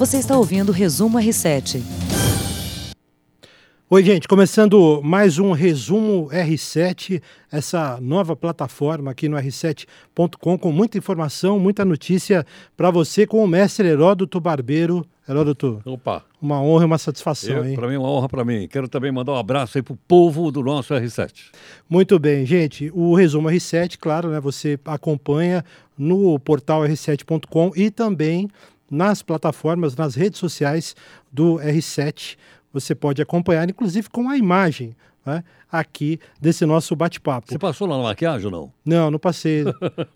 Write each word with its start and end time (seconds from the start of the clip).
Você 0.00 0.16
está 0.16 0.34
ouvindo 0.34 0.70
o 0.70 0.72
Resumo 0.72 1.18
R7. 1.18 1.82
Oi, 3.90 4.02
gente, 4.02 4.26
começando 4.26 5.02
mais 5.04 5.38
um 5.38 5.52
resumo 5.52 6.26
R7, 6.30 7.20
essa 7.52 7.98
nova 8.00 8.34
plataforma 8.34 9.10
aqui 9.10 9.28
no 9.28 9.36
r7.com 9.36 10.56
com 10.56 10.72
muita 10.72 10.96
informação, 10.96 11.58
muita 11.60 11.84
notícia 11.84 12.46
para 12.78 12.90
você 12.90 13.26
com 13.26 13.44
o 13.44 13.46
mestre 13.46 13.88
Heródoto 13.88 14.40
Barbeiro. 14.40 15.04
Heródoto. 15.28 15.82
Opa. 15.84 16.24
Uma 16.40 16.62
honra 16.62 16.84
e 16.84 16.86
uma 16.86 16.96
satisfação, 16.96 17.62
hein? 17.62 17.74
Para 17.74 17.86
mim, 17.86 17.96
uma 17.96 18.08
honra 18.08 18.28
para 18.28 18.42
mim. 18.42 18.66
Quero 18.68 18.88
também 18.88 19.12
mandar 19.12 19.32
um 19.32 19.36
abraço 19.36 19.76
aí 19.76 19.82
pro 19.82 19.98
povo 20.08 20.50
do 20.50 20.62
nosso 20.62 20.94
R7. 20.94 21.50
Muito 21.86 22.18
bem, 22.18 22.46
gente. 22.46 22.90
O 22.94 23.14
resumo 23.14 23.50
R7, 23.50 23.98
claro, 24.00 24.30
né? 24.30 24.40
Você 24.40 24.80
acompanha 24.86 25.62
no 25.98 26.38
portal 26.38 26.84
r7.com 26.84 27.72
e 27.76 27.90
também 27.90 28.48
nas 28.90 29.22
plataformas, 29.22 29.94
nas 29.94 30.14
redes 30.14 30.40
sociais 30.40 30.96
do 31.32 31.56
R7 31.56 32.36
você 32.72 32.94
pode 32.94 33.20
acompanhar, 33.20 33.68
inclusive 33.68 34.08
com 34.08 34.28
a 34.28 34.36
imagem 34.36 34.96
né, 35.24 35.44
aqui 35.70 36.18
desse 36.40 36.64
nosso 36.64 36.94
bate-papo. 36.96 37.48
Você 37.48 37.58
passou 37.58 37.86
lá 37.86 37.96
na 37.96 38.02
maquiagem 38.04 38.46
ou 38.46 38.52
não? 38.52 38.72
Não, 38.84 39.10
não 39.10 39.18
passei. 39.18 39.64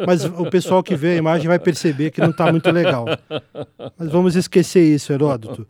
Mas 0.06 0.24
o 0.24 0.48
pessoal 0.50 0.82
que 0.82 0.96
vê 0.96 1.12
a 1.12 1.16
imagem 1.16 1.48
vai 1.48 1.58
perceber 1.58 2.10
que 2.10 2.20
não 2.20 2.30
está 2.30 2.50
muito 2.50 2.70
legal. 2.70 3.06
Mas 3.98 4.08
vamos 4.10 4.36
esquecer 4.36 4.82
isso, 4.82 5.12
Heródoto. 5.12 5.66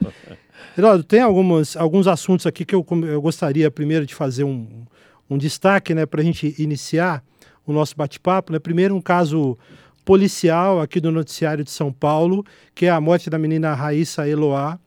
Heródoto, 0.77 1.05
tem 1.05 1.21
algumas, 1.21 1.77
alguns 1.77 2.07
assuntos 2.07 2.47
aqui 2.47 2.65
que 2.65 2.75
eu, 2.75 2.85
eu 3.09 3.21
gostaria 3.21 3.71
primeiro 3.71 4.07
de 4.07 4.15
fazer 4.15 4.45
um, 4.45 4.85
um 5.29 5.39
destaque 5.39 5.95
né, 5.95 6.07
para 6.07 6.21
a 6.21 6.25
gente 6.25 6.55
iniciar 6.59 7.23
o 7.67 7.73
nosso 7.73 7.97
bate-papo. 7.97 8.53
Né? 8.53 8.59
Primeiro, 8.59 8.95
um 8.95 9.01
caso 9.01 9.59
policial 10.05 10.81
aqui 10.81 11.01
do 11.01 11.11
noticiário 11.11 11.65
de 11.65 11.71
São 11.71 11.93
Paulo, 11.93 12.45
que 12.75 12.87
é 12.87 12.91
a 12.91 13.01
morte 13.01 13.31
da 13.31 13.39
menina 13.39 13.73
Raíssa 13.75 14.29
Eloá, 14.29 14.79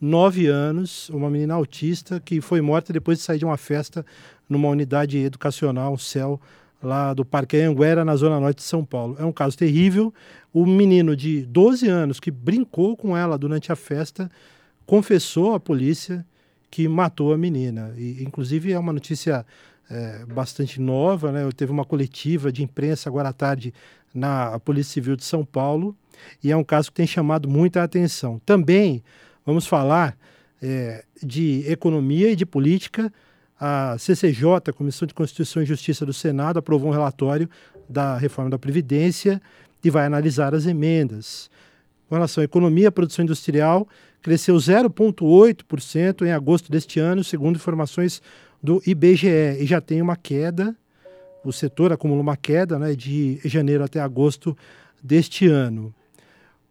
nove 0.00 0.46
anos, 0.46 1.08
uma 1.10 1.30
menina 1.30 1.54
autista 1.54 2.18
que 2.18 2.40
foi 2.40 2.60
morta 2.60 2.92
depois 2.92 3.18
de 3.18 3.24
sair 3.24 3.38
de 3.38 3.44
uma 3.44 3.56
festa 3.56 4.04
numa 4.48 4.68
unidade 4.68 5.18
educacional, 5.18 5.92
um 5.92 5.98
céu, 5.98 6.40
lá 6.82 7.14
do 7.14 7.24
Parque 7.24 7.58
Anguera, 7.58 8.04
na 8.04 8.16
zona 8.16 8.40
norte 8.40 8.58
de 8.58 8.64
São 8.64 8.84
Paulo. 8.84 9.16
É 9.18 9.24
um 9.24 9.32
caso 9.32 9.56
terrível. 9.56 10.12
O 10.52 10.66
menino 10.66 11.14
de 11.14 11.42
12 11.46 11.88
anos 11.88 12.18
que 12.18 12.30
brincou 12.30 12.96
com 12.96 13.16
ela 13.16 13.38
durante 13.38 13.70
a 13.70 13.76
festa 13.76 14.30
confessou 14.84 15.54
à 15.54 15.60
polícia 15.60 16.26
que 16.70 16.88
matou 16.88 17.32
a 17.32 17.38
menina. 17.38 17.94
E, 17.96 18.24
inclusive, 18.24 18.72
é 18.72 18.78
uma 18.78 18.92
notícia 18.92 19.46
é, 19.90 20.24
bastante 20.26 20.80
nova. 20.80 21.32
Né? 21.32 21.48
Teve 21.56 21.72
uma 21.72 21.84
coletiva 21.84 22.50
de 22.52 22.62
imprensa 22.62 23.08
agora 23.08 23.28
à 23.28 23.32
tarde 23.32 23.72
na 24.14 24.58
Polícia 24.60 24.94
Civil 24.94 25.16
de 25.16 25.24
São 25.24 25.44
Paulo 25.44 25.96
e 26.42 26.52
é 26.52 26.56
um 26.56 26.64
caso 26.64 26.90
que 26.90 26.96
tem 26.96 27.06
chamado 27.06 27.48
muita 27.48 27.82
atenção. 27.82 28.40
Também 28.44 29.02
Vamos 29.44 29.66
falar 29.66 30.16
é, 30.62 31.04
de 31.22 31.64
economia 31.66 32.30
e 32.30 32.36
de 32.36 32.46
política. 32.46 33.12
A 33.58 33.96
CCJ, 33.98 34.44
a 34.68 34.72
Comissão 34.72 35.06
de 35.06 35.14
Constituição 35.14 35.62
e 35.62 35.66
Justiça 35.66 36.06
do 36.06 36.12
Senado, 36.12 36.58
aprovou 36.58 36.90
um 36.90 36.92
relatório 36.92 37.48
da 37.88 38.16
reforma 38.16 38.50
da 38.50 38.58
Previdência 38.58 39.42
e 39.82 39.90
vai 39.90 40.06
analisar 40.06 40.54
as 40.54 40.66
emendas. 40.66 41.50
Com 42.08 42.14
relação 42.14 42.42
à 42.42 42.44
economia, 42.44 42.88
a 42.88 42.92
produção 42.92 43.24
industrial 43.24 43.88
cresceu 44.20 44.54
0,8% 44.54 46.24
em 46.24 46.30
agosto 46.30 46.70
deste 46.70 47.00
ano, 47.00 47.24
segundo 47.24 47.56
informações 47.56 48.22
do 48.62 48.82
IBGE, 48.86 49.58
e 49.58 49.66
já 49.66 49.80
tem 49.80 50.00
uma 50.00 50.16
queda. 50.16 50.76
O 51.44 51.52
setor 51.52 51.92
acumulou 51.92 52.22
uma 52.22 52.36
queda 52.36 52.78
né, 52.78 52.94
de 52.94 53.40
janeiro 53.44 53.82
até 53.82 54.00
agosto 54.00 54.56
deste 55.02 55.46
ano. 55.48 55.92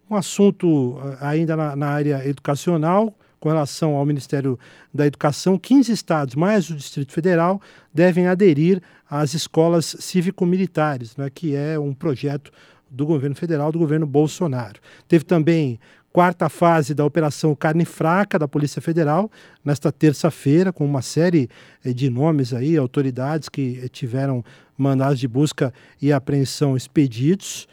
Um 0.09 0.15
assunto 0.15 0.97
eh, 1.03 1.17
ainda 1.19 1.55
na, 1.55 1.75
na 1.75 1.87
área 1.87 2.25
educacional, 2.25 3.13
com 3.39 3.49
relação 3.49 3.95
ao 3.95 4.05
Ministério 4.05 4.57
da 4.93 5.05
Educação, 5.05 5.57
15 5.57 5.91
estados, 5.91 6.35
mais 6.35 6.69
o 6.69 6.75
Distrito 6.75 7.11
Federal, 7.11 7.59
devem 7.93 8.27
aderir 8.27 8.81
às 9.09 9.33
escolas 9.33 9.95
cívico-militares, 9.99 11.17
né, 11.17 11.29
que 11.29 11.55
é 11.55 11.77
um 11.77 11.93
projeto 11.93 12.51
do 12.89 13.05
governo 13.05 13.35
federal, 13.35 13.71
do 13.71 13.79
governo 13.79 14.05
Bolsonaro. 14.05 14.79
Teve 15.07 15.23
também 15.23 15.79
quarta 16.11 16.49
fase 16.49 16.93
da 16.93 17.05
Operação 17.05 17.55
Carne 17.55 17.85
Fraca 17.85 18.37
da 18.37 18.47
Polícia 18.47 18.81
Federal, 18.81 19.31
nesta 19.63 19.91
terça-feira, 19.91 20.73
com 20.73 20.85
uma 20.85 21.01
série 21.01 21.49
eh, 21.83 21.93
de 21.93 22.09
nomes 22.09 22.53
aí, 22.53 22.77
autoridades 22.77 23.47
que 23.47 23.79
eh, 23.81 23.87
tiveram 23.87 24.43
mandados 24.77 25.19
de 25.19 25.27
busca 25.27 25.73
e 26.01 26.11
apreensão 26.11 26.75
expedidos. 26.75 27.67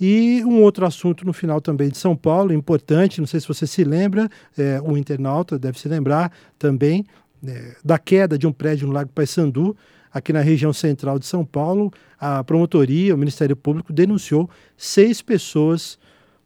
E 0.00 0.42
um 0.44 0.62
outro 0.62 0.84
assunto 0.86 1.24
no 1.24 1.32
final 1.32 1.60
também 1.60 1.88
de 1.88 1.98
São 1.98 2.14
Paulo, 2.14 2.52
importante, 2.52 3.20
não 3.20 3.26
sei 3.26 3.40
se 3.40 3.48
você 3.48 3.66
se 3.66 3.82
lembra, 3.82 4.28
é, 4.56 4.78
o 4.82 4.96
internauta 4.96 5.58
deve 5.58 5.78
se 5.78 5.88
lembrar 5.88 6.30
também, 6.58 7.04
é, 7.46 7.76
da 7.82 7.98
queda 7.98 8.38
de 8.38 8.46
um 8.46 8.52
prédio 8.52 8.86
no 8.86 8.92
Lago 8.92 9.10
Paissandu, 9.14 9.74
aqui 10.12 10.34
na 10.34 10.40
região 10.40 10.72
central 10.72 11.18
de 11.18 11.24
São 11.24 11.46
Paulo. 11.46 11.90
A 12.20 12.44
promotoria, 12.44 13.14
o 13.14 13.18
Ministério 13.18 13.56
Público, 13.56 13.90
denunciou 13.90 14.50
seis 14.76 15.22
pessoas 15.22 15.98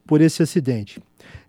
por 0.06 0.20
esse 0.20 0.42
acidente. 0.42 1.00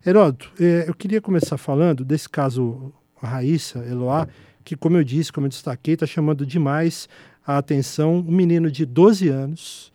Heródoto, 0.04 0.50
é, 0.60 0.86
eu 0.88 0.94
queria 0.94 1.20
começar 1.20 1.56
falando 1.56 2.04
desse 2.04 2.28
caso 2.28 2.92
Raíssa 3.16 3.78
Eloá, 3.86 4.26
que, 4.64 4.76
como 4.76 4.96
eu 4.96 5.04
disse, 5.04 5.32
como 5.32 5.46
eu 5.46 5.48
destaquei, 5.48 5.94
está 5.94 6.06
chamando 6.06 6.44
demais 6.44 7.08
a 7.46 7.56
atenção. 7.56 8.16
Um 8.16 8.32
menino 8.32 8.68
de 8.68 8.84
12 8.84 9.28
anos, 9.28 9.92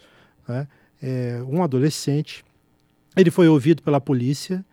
né, 0.47 0.65
é, 1.03 1.41
um 1.45 1.61
adolescente. 1.61 2.45
Ele 3.17 3.29
foi 3.29 3.49
ouvido 3.49 3.83
pela 3.83 3.99
polícia. 3.99 4.63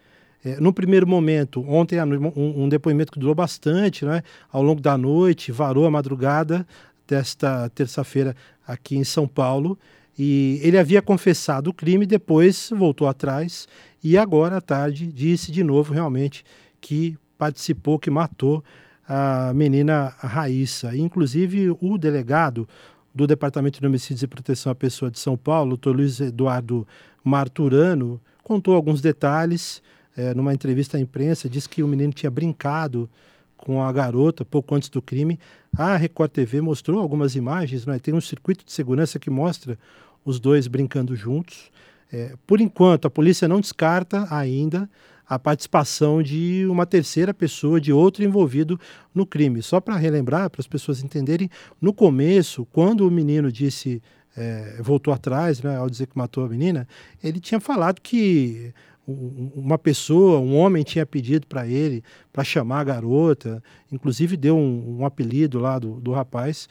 É, 0.44 0.60
no 0.60 0.72
primeiro 0.72 1.06
momento, 1.06 1.68
ontem, 1.68 2.00
um, 2.00 2.64
um, 2.64 2.68
depoimento 2.68 3.10
que 3.10 3.18
durou 3.18 3.34
bastante, 3.34 4.04
né? 4.04 4.22
ao 4.52 4.62
longo 4.62 4.80
da 4.80 4.96
noite, 4.96 5.50
varou 5.50 5.84
a 5.84 5.90
madrugada 5.90 6.64
desta 7.08 7.68
terça-feira 7.70 8.36
aqui 8.64 8.96
em 8.96 9.04
São 9.04 9.26
Paulo. 9.26 9.76
E 10.16 10.60
ele 10.62 10.78
havia 10.78 11.02
confessado 11.02 11.70
o 11.70 11.74
crime, 11.74 12.06
depois 12.06 12.70
voltou 12.72 13.08
atrás 13.08 13.66
e 14.04 14.18
agora 14.18 14.58
à 14.58 14.60
tarde 14.60 15.06
disse 15.10 15.50
de 15.50 15.64
novo 15.64 15.94
realmente 15.94 16.44
que 16.80 17.16
participou, 17.38 17.98
que 17.98 18.10
matou 18.10 18.62
a 19.08 19.52
menina 19.54 20.14
Raíssa. 20.18 20.94
Inclusive, 20.94 21.74
o 21.80 21.98
delegado, 21.98 22.68
do 23.14 23.26
Departamento 23.26 23.80
de 23.80 23.86
Homicídios 23.86 24.22
e 24.22 24.26
Proteção 24.26 24.72
à 24.72 24.74
Pessoa 24.74 25.10
de 25.10 25.18
São 25.18 25.36
Paulo, 25.36 25.78
o 25.82 25.90
Luiz 25.90 26.20
Eduardo 26.20 26.86
Marturano, 27.22 28.20
contou 28.42 28.74
alguns 28.74 29.00
detalhes 29.00 29.80
é, 30.16 30.34
numa 30.34 30.52
entrevista 30.52 30.96
à 30.96 31.00
imprensa, 31.00 31.48
disse 31.48 31.68
que 31.68 31.82
o 31.82 31.88
menino 31.88 32.12
tinha 32.12 32.30
brincado 32.30 33.08
com 33.56 33.82
a 33.82 33.90
garota 33.92 34.44
pouco 34.44 34.74
antes 34.74 34.88
do 34.88 35.00
crime. 35.00 35.38
A 35.76 35.96
Record 35.96 36.30
TV 36.32 36.60
mostrou 36.60 37.00
algumas 37.00 37.36
imagens, 37.36 37.86
né? 37.86 37.98
tem 37.98 38.12
um 38.12 38.20
circuito 38.20 38.64
de 38.64 38.72
segurança 38.72 39.18
que 39.18 39.30
mostra 39.30 39.78
os 40.24 40.40
dois 40.40 40.66
brincando 40.66 41.14
juntos. 41.14 41.70
É, 42.12 42.34
por 42.46 42.60
enquanto, 42.60 43.06
a 43.06 43.10
polícia 43.10 43.48
não 43.48 43.60
descarta 43.60 44.26
ainda 44.30 44.88
a 45.26 45.38
participação 45.38 46.22
de 46.22 46.66
uma 46.68 46.84
terceira 46.84 47.32
pessoa, 47.32 47.80
de 47.80 47.92
outro 47.92 48.22
envolvido 48.22 48.78
no 49.14 49.24
crime. 49.24 49.62
Só 49.62 49.80
para 49.80 49.96
relembrar, 49.96 50.50
para 50.50 50.60
as 50.60 50.66
pessoas 50.66 51.02
entenderem, 51.02 51.50
no 51.80 51.92
começo, 51.92 52.66
quando 52.66 53.06
o 53.06 53.10
menino 53.10 53.50
disse, 53.50 54.02
é, 54.36 54.78
voltou 54.80 55.12
atrás, 55.14 55.62
né, 55.62 55.76
ao 55.76 55.88
dizer 55.88 56.06
que 56.06 56.18
matou 56.18 56.44
a 56.44 56.48
menina, 56.48 56.86
ele 57.22 57.40
tinha 57.40 57.58
falado 57.58 58.00
que 58.00 58.72
uma 59.06 59.78
pessoa, 59.78 60.40
um 60.40 60.56
homem 60.56 60.82
tinha 60.82 61.04
pedido 61.04 61.46
para 61.46 61.66
ele 61.66 62.02
para 62.32 62.42
chamar 62.42 62.80
a 62.80 62.84
garota, 62.84 63.62
inclusive 63.92 64.36
deu 64.36 64.56
um, 64.56 65.00
um 65.00 65.06
apelido 65.06 65.58
lá 65.58 65.78
do, 65.78 66.00
do 66.00 66.12
rapaz. 66.12 66.68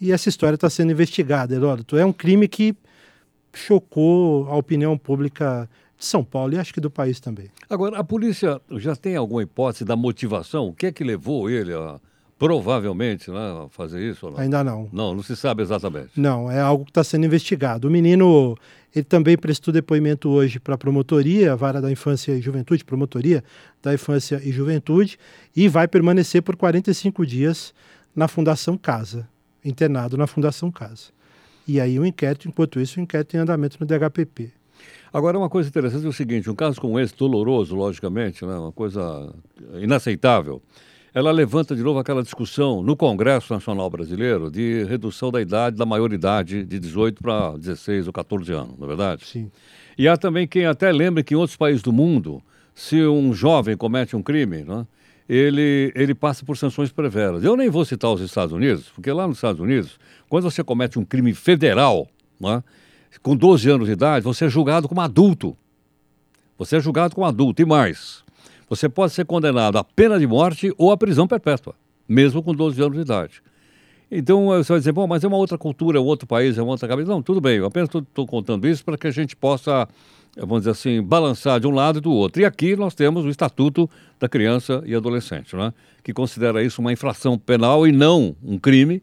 E 0.00 0.12
essa 0.12 0.28
história 0.28 0.56
está 0.56 0.68
sendo 0.68 0.92
investigada, 0.92 1.54
Heródoto. 1.54 1.96
É 1.96 2.04
um 2.04 2.12
crime 2.12 2.46
que 2.46 2.74
chocou 3.52 4.48
a 4.48 4.56
opinião 4.56 4.96
pública 4.96 5.68
de 5.98 6.04
São 6.04 6.24
Paulo 6.24 6.54
e 6.54 6.58
acho 6.58 6.74
que 6.74 6.80
do 6.80 6.90
país 6.90 7.20
também. 7.20 7.50
Agora, 7.68 7.98
a 7.98 8.04
polícia 8.04 8.60
já 8.72 8.96
tem 8.96 9.16
alguma 9.16 9.42
hipótese 9.42 9.84
da 9.84 9.96
motivação? 9.96 10.68
O 10.68 10.74
que 10.74 10.86
é 10.86 10.92
que 10.92 11.04
levou 11.04 11.48
ele 11.48 11.72
a, 11.72 12.00
provavelmente, 12.38 13.30
né, 13.30 13.64
a 13.64 13.68
fazer 13.68 14.02
isso? 14.02 14.28
Não? 14.30 14.38
Ainda 14.38 14.64
não. 14.64 14.88
Não, 14.92 15.14
não 15.14 15.22
se 15.22 15.36
sabe 15.36 15.62
exatamente. 15.62 16.10
Não, 16.16 16.50
é 16.50 16.60
algo 16.60 16.84
que 16.84 16.90
está 16.90 17.04
sendo 17.04 17.24
investigado. 17.24 17.86
O 17.86 17.90
menino, 17.90 18.56
ele 18.94 19.04
também 19.04 19.36
prestou 19.38 19.72
depoimento 19.72 20.28
hoje 20.28 20.58
para 20.58 20.74
a 20.74 20.78
promotoria, 20.78 21.52
a 21.52 21.56
vara 21.56 21.80
da 21.80 21.90
infância 21.90 22.32
e 22.32 22.40
juventude, 22.40 22.84
promotoria 22.84 23.44
da 23.80 23.94
infância 23.94 24.40
e 24.42 24.50
juventude, 24.50 25.18
e 25.54 25.68
vai 25.68 25.86
permanecer 25.86 26.42
por 26.42 26.56
45 26.56 27.24
dias 27.24 27.72
na 28.14 28.26
Fundação 28.26 28.76
Casa, 28.76 29.28
internado 29.64 30.16
na 30.16 30.26
Fundação 30.26 30.70
Casa. 30.70 31.10
E 31.66 31.80
aí 31.80 31.98
o 31.98 32.04
inquérito, 32.04 32.48
enquanto 32.48 32.80
isso, 32.80 32.98
o 32.98 33.02
inquérito 33.02 33.36
em 33.36 33.40
andamento 33.40 33.76
no 33.80 33.86
DHPP. 33.86 34.50
Agora, 35.12 35.38
uma 35.38 35.50
coisa 35.50 35.68
interessante 35.68 36.06
é 36.06 36.08
o 36.08 36.12
seguinte: 36.12 36.50
um 36.50 36.54
caso 36.54 36.80
como 36.80 36.98
esse, 36.98 37.14
doloroso, 37.16 37.76
logicamente, 37.76 38.44
né, 38.44 38.54
uma 38.54 38.72
coisa 38.72 39.32
inaceitável, 39.80 40.62
ela 41.14 41.30
levanta 41.30 41.76
de 41.76 41.82
novo 41.82 41.98
aquela 41.98 42.22
discussão 42.22 42.82
no 42.82 42.96
Congresso 42.96 43.52
Nacional 43.52 43.90
Brasileiro 43.90 44.50
de 44.50 44.84
redução 44.84 45.30
da 45.30 45.40
idade, 45.40 45.76
da 45.76 45.84
maioridade 45.84 46.64
de 46.64 46.78
18 46.78 47.22
para 47.22 47.58
16 47.58 48.06
ou 48.06 48.12
14 48.12 48.52
anos, 48.52 48.78
não 48.78 48.86
é 48.86 48.88
verdade? 48.88 49.26
Sim. 49.26 49.50
E 49.98 50.08
há 50.08 50.16
também 50.16 50.48
quem 50.48 50.64
até 50.64 50.90
lembre 50.90 51.22
que 51.22 51.34
em 51.34 51.36
outros 51.36 51.56
países 51.56 51.82
do 51.82 51.92
mundo 51.92 52.42
se 52.74 53.04
um 53.04 53.34
jovem 53.34 53.76
comete 53.76 54.16
um 54.16 54.22
crime, 54.22 54.64
né, 54.64 54.86
ele, 55.34 55.92
ele 55.94 56.14
passa 56.14 56.44
por 56.44 56.58
sanções 56.58 56.90
severas. 56.94 57.42
Eu 57.42 57.56
nem 57.56 57.70
vou 57.70 57.84
citar 57.84 58.12
os 58.12 58.20
Estados 58.20 58.52
Unidos, 58.52 58.90
porque 58.94 59.10
lá 59.10 59.26
nos 59.26 59.38
Estados 59.38 59.60
Unidos, 59.60 59.98
quando 60.28 60.44
você 60.44 60.62
comete 60.62 60.98
um 60.98 61.04
crime 61.04 61.32
federal, 61.32 62.06
né, 62.38 62.62
com 63.22 63.34
12 63.34 63.70
anos 63.70 63.86
de 63.86 63.94
idade, 63.94 64.24
você 64.24 64.44
é 64.44 64.48
julgado 64.48 64.88
como 64.88 65.00
adulto. 65.00 65.56
Você 66.58 66.76
é 66.76 66.80
julgado 66.80 67.14
como 67.14 67.26
adulto. 67.26 67.62
E 67.62 67.64
mais, 67.64 68.22
você 68.68 68.88
pode 68.88 69.14
ser 69.14 69.24
condenado 69.24 69.78
à 69.78 69.84
pena 69.84 70.18
de 70.18 70.26
morte 70.26 70.70
ou 70.76 70.92
à 70.92 70.96
prisão 70.98 71.26
perpétua, 71.26 71.74
mesmo 72.06 72.42
com 72.42 72.54
12 72.54 72.82
anos 72.82 72.96
de 72.96 73.02
idade. 73.02 73.42
Então 74.10 74.48
você 74.48 74.70
vai 74.70 74.80
dizer, 74.80 74.92
bom, 74.92 75.06
mas 75.06 75.24
é 75.24 75.28
uma 75.28 75.38
outra 75.38 75.56
cultura, 75.56 75.96
é 75.96 76.00
um 76.00 76.04
outro 76.04 76.26
país, 76.26 76.58
é 76.58 76.62
uma 76.62 76.72
outra 76.72 76.86
cabeça. 76.86 77.08
Não, 77.08 77.22
tudo 77.22 77.40
bem, 77.40 77.56
eu 77.56 77.64
apenas 77.64 77.88
estou 77.88 78.26
contando 78.26 78.68
isso 78.68 78.84
para 78.84 78.98
que 78.98 79.06
a 79.06 79.10
gente 79.10 79.34
possa, 79.34 79.88
vamos 80.36 80.60
dizer 80.60 80.70
assim, 80.70 81.02
balançar 81.02 81.60
de 81.60 81.66
um 81.66 81.70
lado 81.70 81.98
e 81.98 82.00
do 82.00 82.12
outro. 82.12 82.40
E 82.40 82.44
aqui 82.44 82.74
nós 82.76 82.94
temos 82.94 83.24
o 83.24 83.28
Estatuto 83.28 83.88
da 84.18 84.28
Criança 84.28 84.82
e 84.86 84.94
Adolescente, 84.94 85.54
né? 85.54 85.72
que 86.02 86.12
considera 86.12 86.62
isso 86.62 86.80
uma 86.80 86.92
infração 86.92 87.38
penal 87.38 87.86
e 87.86 87.92
não 87.92 88.34
um 88.42 88.58
crime, 88.58 89.02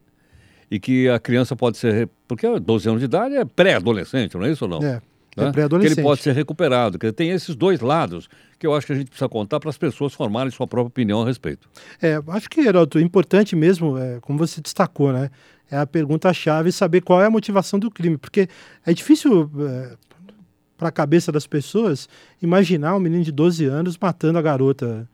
e 0.70 0.80
que 0.80 1.10
a 1.10 1.20
criança 1.20 1.56
pode 1.56 1.78
ser. 1.78 2.10
Porque 2.28 2.48
12 2.60 2.90
anos 2.90 3.00
de 3.00 3.06
idade 3.06 3.36
é 3.36 3.46
pré-adolescente, 3.46 4.36
não 4.38 4.46
é 4.46 4.52
isso 4.52 4.66
ou 4.66 4.72
não? 4.72 4.88
É. 4.88 5.02
É 5.38 5.46
né? 5.46 5.52
pré-adolescente. 5.52 5.96
Que 5.96 6.02
ele 6.02 6.08
pode 6.08 6.22
ser 6.22 6.34
recuperado. 6.34 7.00
Que 7.00 7.12
tem 7.12 7.30
esses 7.30 7.56
dois 7.56 7.80
lados 7.80 8.28
que 8.58 8.68
eu 8.68 8.74
acho 8.74 8.86
que 8.86 8.94
a 8.94 8.96
gente 8.96 9.08
precisa 9.08 9.30
contar 9.30 9.60
para 9.60 9.70
as 9.70 9.78
pessoas 9.78 10.14
formarem 10.14 10.52
sua 10.52 10.68
própria 10.68 10.90
opinião 10.90 11.22
a 11.22 11.26
respeito. 11.26 11.70
É, 12.02 12.20
acho 12.28 12.50
que, 12.50 12.62
Heródoto, 12.62 13.00
importante 13.00 13.56
mesmo, 13.56 13.98
é, 13.98 14.20
como 14.22 14.38
você 14.38 14.60
destacou, 14.60 15.14
né? 15.14 15.30
É 15.72 15.78
a 15.78 15.86
pergunta-chave 15.86 16.72
saber 16.72 17.02
qual 17.02 17.22
é 17.22 17.28
a 17.28 17.30
motivação 17.30 17.80
do 17.80 17.90
crime. 17.90 18.18
Porque 18.18 18.50
é 18.86 18.94
difícil 18.94 19.50
é, 19.60 19.96
para 20.80 20.90
a 20.90 20.92
cabeça 20.92 21.32
das 21.32 21.46
pessoas 21.46 22.10
imaginar 22.42 22.96
um 22.96 23.00
menino 23.00 23.24
de 23.24 23.32
12 23.32 23.66
anos 23.66 23.98
matando 24.02 24.40
a 24.40 24.42
garota. 24.42 25.08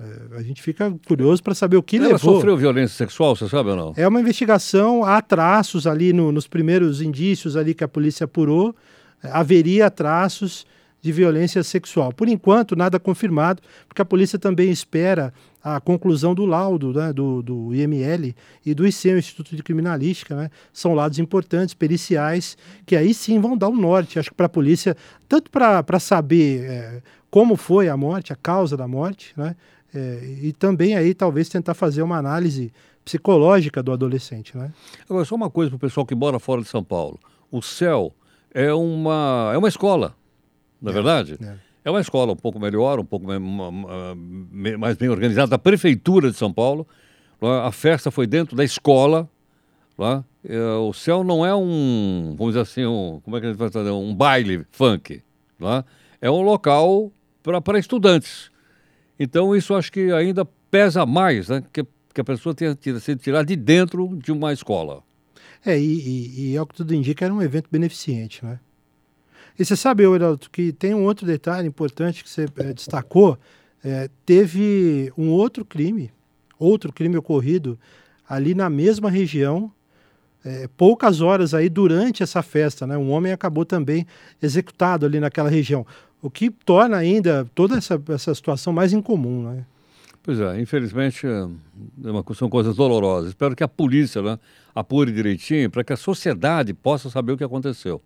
É, 0.00 0.38
a 0.38 0.42
gente 0.42 0.60
fica 0.62 0.92
curioso 1.06 1.42
para 1.42 1.54
saber 1.54 1.76
o 1.76 1.82
que 1.82 1.98
Ela 1.98 2.08
levou. 2.08 2.30
Ela 2.32 2.40
sofreu 2.40 2.56
violência 2.56 2.96
sexual, 2.96 3.36
você 3.36 3.48
sabe 3.48 3.70
ou 3.70 3.76
não? 3.76 3.94
É 3.96 4.08
uma 4.08 4.20
investigação, 4.20 5.04
há 5.04 5.22
traços 5.22 5.86
ali 5.86 6.12
no, 6.12 6.32
nos 6.32 6.48
primeiros 6.48 7.00
indícios 7.00 7.56
ali 7.56 7.74
que 7.74 7.84
a 7.84 7.88
polícia 7.88 8.24
apurou 8.24 8.74
haveria 9.22 9.90
traços 9.90 10.66
de 11.02 11.12
violência 11.12 11.62
sexual. 11.62 12.12
Por 12.12 12.28
enquanto, 12.28 12.76
nada 12.76 12.98
confirmado, 12.98 13.62
porque 13.88 14.02
a 14.02 14.04
polícia 14.04 14.38
também 14.38 14.70
espera 14.70 15.32
a 15.62 15.80
conclusão 15.80 16.34
do 16.34 16.46
laudo 16.46 16.92
né, 16.92 17.12
do, 17.12 17.42
do 17.42 17.74
IML 17.74 18.34
e 18.64 18.74
do 18.74 18.86
IC, 18.86 19.08
o 19.08 19.18
Instituto 19.18 19.54
de 19.54 19.62
Criminalística. 19.62 20.34
Né? 20.34 20.50
São 20.72 20.94
laudos 20.94 21.18
importantes, 21.18 21.74
periciais, 21.74 22.56
que 22.86 22.96
aí 22.96 23.12
sim 23.12 23.40
vão 23.40 23.56
dar 23.56 23.68
o 23.68 23.72
um 23.72 23.76
norte, 23.76 24.18
acho 24.18 24.30
que 24.30 24.36
para 24.36 24.46
a 24.46 24.50
polícia, 24.50 24.96
tanto 25.28 25.50
para 25.50 26.00
saber 26.00 26.64
é, 26.64 27.02
como 27.30 27.56
foi 27.56 27.88
a 27.88 27.96
morte, 27.96 28.32
a 28.32 28.36
causa 28.36 28.76
da 28.76 28.88
morte, 28.88 29.32
né? 29.36 29.54
É, 29.92 30.38
e 30.42 30.52
também 30.52 30.96
aí 30.96 31.12
talvez 31.12 31.48
tentar 31.48 31.74
fazer 31.74 32.02
uma 32.02 32.16
análise 32.16 32.72
psicológica 33.04 33.82
do 33.82 33.92
adolescente. 33.92 34.56
Né? 34.56 34.72
Agora, 35.08 35.24
só 35.24 35.34
uma 35.34 35.50
coisa 35.50 35.70
para 35.70 35.76
o 35.76 35.80
pessoal 35.80 36.06
que 36.06 36.14
mora 36.14 36.38
fora 36.38 36.62
de 36.62 36.68
São 36.68 36.84
Paulo. 36.84 37.18
O 37.50 37.60
céu 37.60 38.14
é 38.54 38.72
uma, 38.72 39.50
é 39.52 39.58
uma 39.58 39.66
escola, 39.68 40.14
na 40.80 40.90
é, 40.90 40.92
é, 40.92 40.94
verdade? 40.94 41.38
É. 41.42 41.69
é. 41.84 41.90
uma 41.90 42.00
escola 42.00 42.32
um 42.32 42.36
pouco 42.36 42.58
melhor, 42.58 42.98
um 42.98 43.04
pouco 43.04 43.26
mais 44.78 44.96
bem 44.96 45.08
organizada, 45.08 45.50
da 45.50 45.58
Prefeitura 45.58 46.30
de 46.30 46.36
São 46.36 46.52
Paulo. 46.52 46.86
A 47.40 47.72
festa 47.72 48.10
foi 48.10 48.26
dentro 48.26 48.54
da 48.56 48.64
escola. 48.64 49.28
Lá. 49.96 50.24
É, 50.42 50.58
o 50.58 50.92
céu 50.94 51.22
não 51.22 51.44
é 51.44 51.54
um, 51.54 52.34
vamos 52.38 52.54
dizer 52.54 52.60
assim, 52.62 52.86
um, 52.86 53.20
como 53.22 53.36
é 53.36 53.40
que 53.40 53.46
a 53.46 53.50
gente 53.50 53.58
vai 53.58 53.70
fazer? 53.70 53.90
Um 53.90 54.14
baile 54.14 54.64
funk. 54.70 55.22
Lá. 55.58 55.84
É 56.20 56.30
um 56.30 56.40
local 56.40 57.12
para 57.42 57.78
estudantes. 57.78 58.50
Então, 59.18 59.54
isso 59.54 59.74
acho 59.74 59.92
que 59.92 60.10
ainda 60.12 60.46
pesa 60.70 61.04
mais, 61.04 61.48
né? 61.48 61.62
Que, 61.70 61.84
que 62.14 62.20
a 62.20 62.24
pessoa 62.24 62.54
tenha 62.54 62.76
sido 63.00 63.20
tirada 63.20 63.44
de 63.44 63.56
dentro 63.56 64.16
de 64.16 64.32
uma 64.32 64.52
escola. 64.52 65.02
É, 65.64 65.78
e, 65.78 65.82
e, 65.82 66.52
e 66.52 66.56
ao 66.56 66.66
que 66.66 66.74
tudo 66.74 66.94
indica, 66.94 67.26
era 67.26 67.34
um 67.34 67.42
evento 67.42 67.68
beneficente, 67.70 68.42
né? 68.42 68.58
E 69.58 69.64
você 69.64 69.76
sabe, 69.76 70.04
Heraldo, 70.04 70.48
que 70.50 70.72
tem 70.72 70.94
um 70.94 71.04
outro 71.04 71.26
detalhe 71.26 71.66
importante 71.66 72.24
que 72.24 72.30
você 72.30 72.46
é, 72.56 72.72
destacou. 72.72 73.38
É, 73.84 74.08
teve 74.26 75.12
um 75.16 75.30
outro 75.30 75.64
crime, 75.64 76.10
outro 76.58 76.92
crime 76.92 77.16
ocorrido 77.16 77.78
ali 78.28 78.54
na 78.54 78.68
mesma 78.70 79.10
região, 79.10 79.72
é, 80.44 80.68
poucas 80.76 81.20
horas 81.20 81.52
aí 81.52 81.68
durante 81.68 82.22
essa 82.22 82.42
festa, 82.42 82.86
né? 82.86 82.96
Um 82.96 83.10
homem 83.10 83.32
acabou 83.32 83.64
também 83.64 84.06
executado 84.40 85.04
ali 85.04 85.20
naquela 85.20 85.50
região, 85.50 85.86
o 86.22 86.30
que 86.30 86.50
torna 86.50 86.96
ainda 86.96 87.46
toda 87.54 87.76
essa, 87.76 88.00
essa 88.08 88.34
situação 88.34 88.72
mais 88.72 88.92
incomum, 88.92 89.42
né? 89.42 89.64
Pois 90.22 90.38
é, 90.38 90.60
infelizmente 90.60 91.26
é 91.26 91.48
uma, 92.08 92.22
são 92.34 92.48
coisas 92.48 92.76
dolorosas. 92.76 93.30
Espero 93.30 93.56
que 93.56 93.64
a 93.64 93.68
polícia 93.68 94.20
né, 94.20 94.38
apure 94.74 95.10
direitinho 95.10 95.70
para 95.70 95.82
que 95.82 95.92
a 95.92 95.96
sociedade 95.96 96.74
possa 96.74 97.08
saber 97.08 97.32
o 97.32 97.38
que 97.38 97.44
aconteceu. 97.44 98.02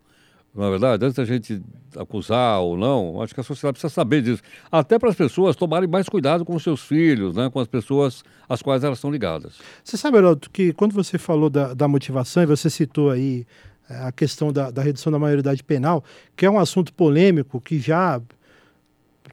Na 0.54 0.66
é 0.66 0.70
verdade, 0.70 1.04
antes 1.04 1.16
da 1.16 1.24
gente 1.24 1.60
acusar 1.96 2.60
ou 2.60 2.76
não, 2.76 3.20
acho 3.20 3.34
que 3.34 3.40
a 3.40 3.44
sociedade 3.44 3.74
precisa 3.74 3.92
saber 3.92 4.22
disso. 4.22 4.40
Até 4.70 5.00
para 5.00 5.10
as 5.10 5.16
pessoas 5.16 5.56
tomarem 5.56 5.88
mais 5.88 6.08
cuidado 6.08 6.44
com 6.44 6.54
os 6.54 6.62
seus 6.62 6.80
filhos, 6.80 7.34
né, 7.34 7.50
com 7.50 7.58
as 7.58 7.66
pessoas 7.66 8.22
às 8.48 8.62
quais 8.62 8.84
elas 8.84 8.98
estão 8.98 9.10
ligadas. 9.10 9.54
Você 9.82 9.96
sabe, 9.96 10.18
Heródoto, 10.18 10.48
que 10.50 10.72
quando 10.72 10.92
você 10.92 11.18
falou 11.18 11.50
da, 11.50 11.74
da 11.74 11.88
motivação 11.88 12.44
e 12.44 12.46
você 12.46 12.70
citou 12.70 13.10
aí 13.10 13.44
é, 13.90 13.96
a 14.04 14.12
questão 14.12 14.52
da, 14.52 14.70
da 14.70 14.80
redução 14.80 15.10
da 15.10 15.18
maioridade 15.18 15.62
penal, 15.64 16.04
que 16.36 16.46
é 16.46 16.50
um 16.50 16.58
assunto 16.58 16.92
polêmico 16.92 17.60
que 17.60 17.80
já 17.80 18.22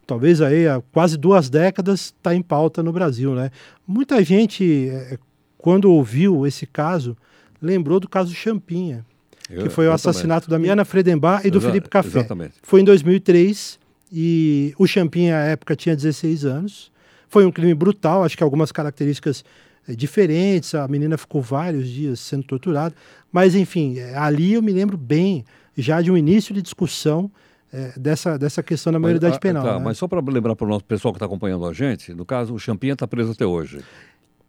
talvez 0.08 0.42
aí 0.42 0.68
há 0.68 0.82
quase 0.92 1.18
duas 1.18 1.52
décadas 1.52 2.14
está 2.18 2.34
em 2.34 2.42
pauta 2.42 2.82
no 2.82 2.92
Brasil, 2.92 3.36
né? 3.36 3.52
Muita 3.88 4.24
gente, 4.24 4.90
é, 4.90 5.20
quando 5.58 5.86
ouviu 5.86 6.48
esse 6.48 6.66
caso, 6.66 7.16
lembrou 7.62 8.00
do 8.00 8.10
caso 8.10 8.34
Champinha, 8.34 9.06
Eu, 9.52 9.64
que 9.64 9.70
foi 9.70 9.88
o 9.88 9.92
assassinato 9.92 10.50
da 10.50 10.58
Miana 10.58 10.86
Fredenbar 10.86 11.46
e 11.46 11.52
do 11.52 11.58
Exa 11.58 11.68
Felipe 11.68 11.90
Café. 11.90 12.20
Exatamente. 12.20 12.54
Foi 12.64 12.82
em 12.82 12.84
2003 12.84 13.80
e 14.12 14.74
o 14.78 14.88
Champinha, 14.88 15.38
à 15.38 15.42
época, 15.42 15.76
tinha 15.76 15.96
16 15.96 16.46
anos. 16.46 16.92
Foi 17.28 17.46
um 17.46 17.52
crime 17.52 17.74
brutal, 17.74 18.24
acho 18.24 18.38
que 18.38 18.44
algumas 18.44 18.72
características 18.72 19.44
é, 19.88 19.96
diferentes, 19.96 20.76
a 20.76 20.88
menina 20.88 21.18
ficou 21.18 21.42
vários 21.42 21.88
dias 21.88 22.20
sendo 22.20 22.44
torturada, 22.44 22.94
mas 23.32 23.56
enfim, 23.56 23.98
é, 23.98 24.16
ali 24.18 24.54
eu 24.54 24.62
me 24.62 24.72
lembro 24.72 24.98
bem 24.98 25.46
já 25.78 26.02
de 26.02 26.12
um 26.12 26.18
início 26.18 26.54
de 26.54 26.62
discussão 26.62 27.32
é, 27.74 27.94
dessa, 27.98 28.38
dessa 28.38 28.62
questão 28.62 28.92
da 28.92 29.00
maioridade 29.00 29.32
mas, 29.32 29.38
ah, 29.38 29.40
penal. 29.40 29.64
Tá, 29.64 29.80
né? 29.80 29.86
Mas 29.86 29.98
só 29.98 30.08
para 30.08 30.20
lembrar 30.20 30.56
para 30.56 30.66
o 30.66 30.70
nosso 30.70 30.84
pessoal 30.84 31.14
que 31.14 31.18
está 31.18 31.26
acompanhando 31.26 31.66
a 31.66 31.74
gente, 31.74 32.14
no 32.14 32.26
caso, 32.26 32.54
o 32.54 32.60
Champinha 32.60 32.94
está 32.94 33.08
preso 33.08 33.32
até 33.32 33.46
hoje. 33.46 33.80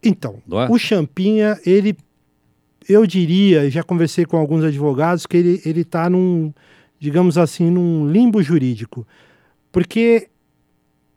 Então, 0.02 0.42
é? 0.50 0.70
o 0.70 0.76
Champinha, 0.76 1.58
ele, 1.64 1.96
eu 2.88 3.06
diria, 3.06 3.70
já 3.70 3.82
conversei 3.82 4.24
com 4.24 4.36
alguns 4.36 4.64
advogados, 4.64 5.26
que 5.26 5.36
ele 5.36 5.80
está 5.80 6.08
num, 6.08 6.52
digamos 6.98 7.38
assim, 7.38 7.70
num 7.70 8.10
limbo 8.10 8.42
jurídico. 8.42 9.06
Porque 9.70 10.28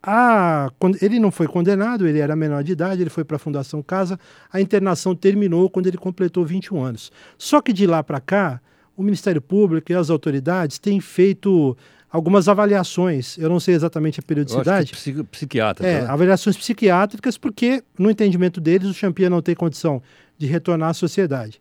a, 0.02 0.72
ele 1.02 1.20
não 1.20 1.32
foi 1.32 1.48
condenado, 1.48 2.08
ele 2.08 2.20
era 2.20 2.36
menor 2.36 2.64
de 2.64 2.74
idade, 2.74 3.02
ele 3.02 3.10
foi 3.10 3.24
para 3.24 3.38
a 3.38 3.40
Fundação 3.40 3.82
Casa, 3.82 4.20
a 4.52 4.62
internação 4.62 5.16
terminou 5.16 5.70
quando 5.70 5.88
ele 5.88 5.98
completou 5.98 6.46
21 6.46 6.84
anos. 6.84 7.12
Só 7.38 7.60
que 7.62 7.74
de 7.74 7.88
lá 7.88 8.04
para 8.04 8.20
cá, 8.20 8.62
o 8.96 9.04
Ministério 9.04 9.42
Público 9.42 9.92
e 9.92 9.96
as 9.96 10.10
autoridades 10.10 10.80
têm 10.80 11.02
feito 11.02 11.76
algumas 12.12 12.48
avaliações, 12.48 13.38
eu 13.38 13.50
não 13.50 13.60
sei 13.60 13.76
exatamente 13.76 14.20
a 14.20 14.24
periodicidade. 14.24 14.94
Psiqui 14.94 15.24
psiquiatra. 15.24 15.88
É, 15.88 16.02
né? 16.02 16.08
avaliações 16.08 16.58
psiquiátricas, 16.58 17.38
porque 17.38 17.84
no 17.98 18.10
entendimento 18.10 18.62
deles 18.62 18.90
o 18.90 18.94
Champia 18.94 19.30
não 19.30 19.42
tem 19.42 19.56
condição 19.56 20.02
de 20.38 20.46
retornar 20.48 20.90
à 20.90 20.94
sociedade. 20.94 21.60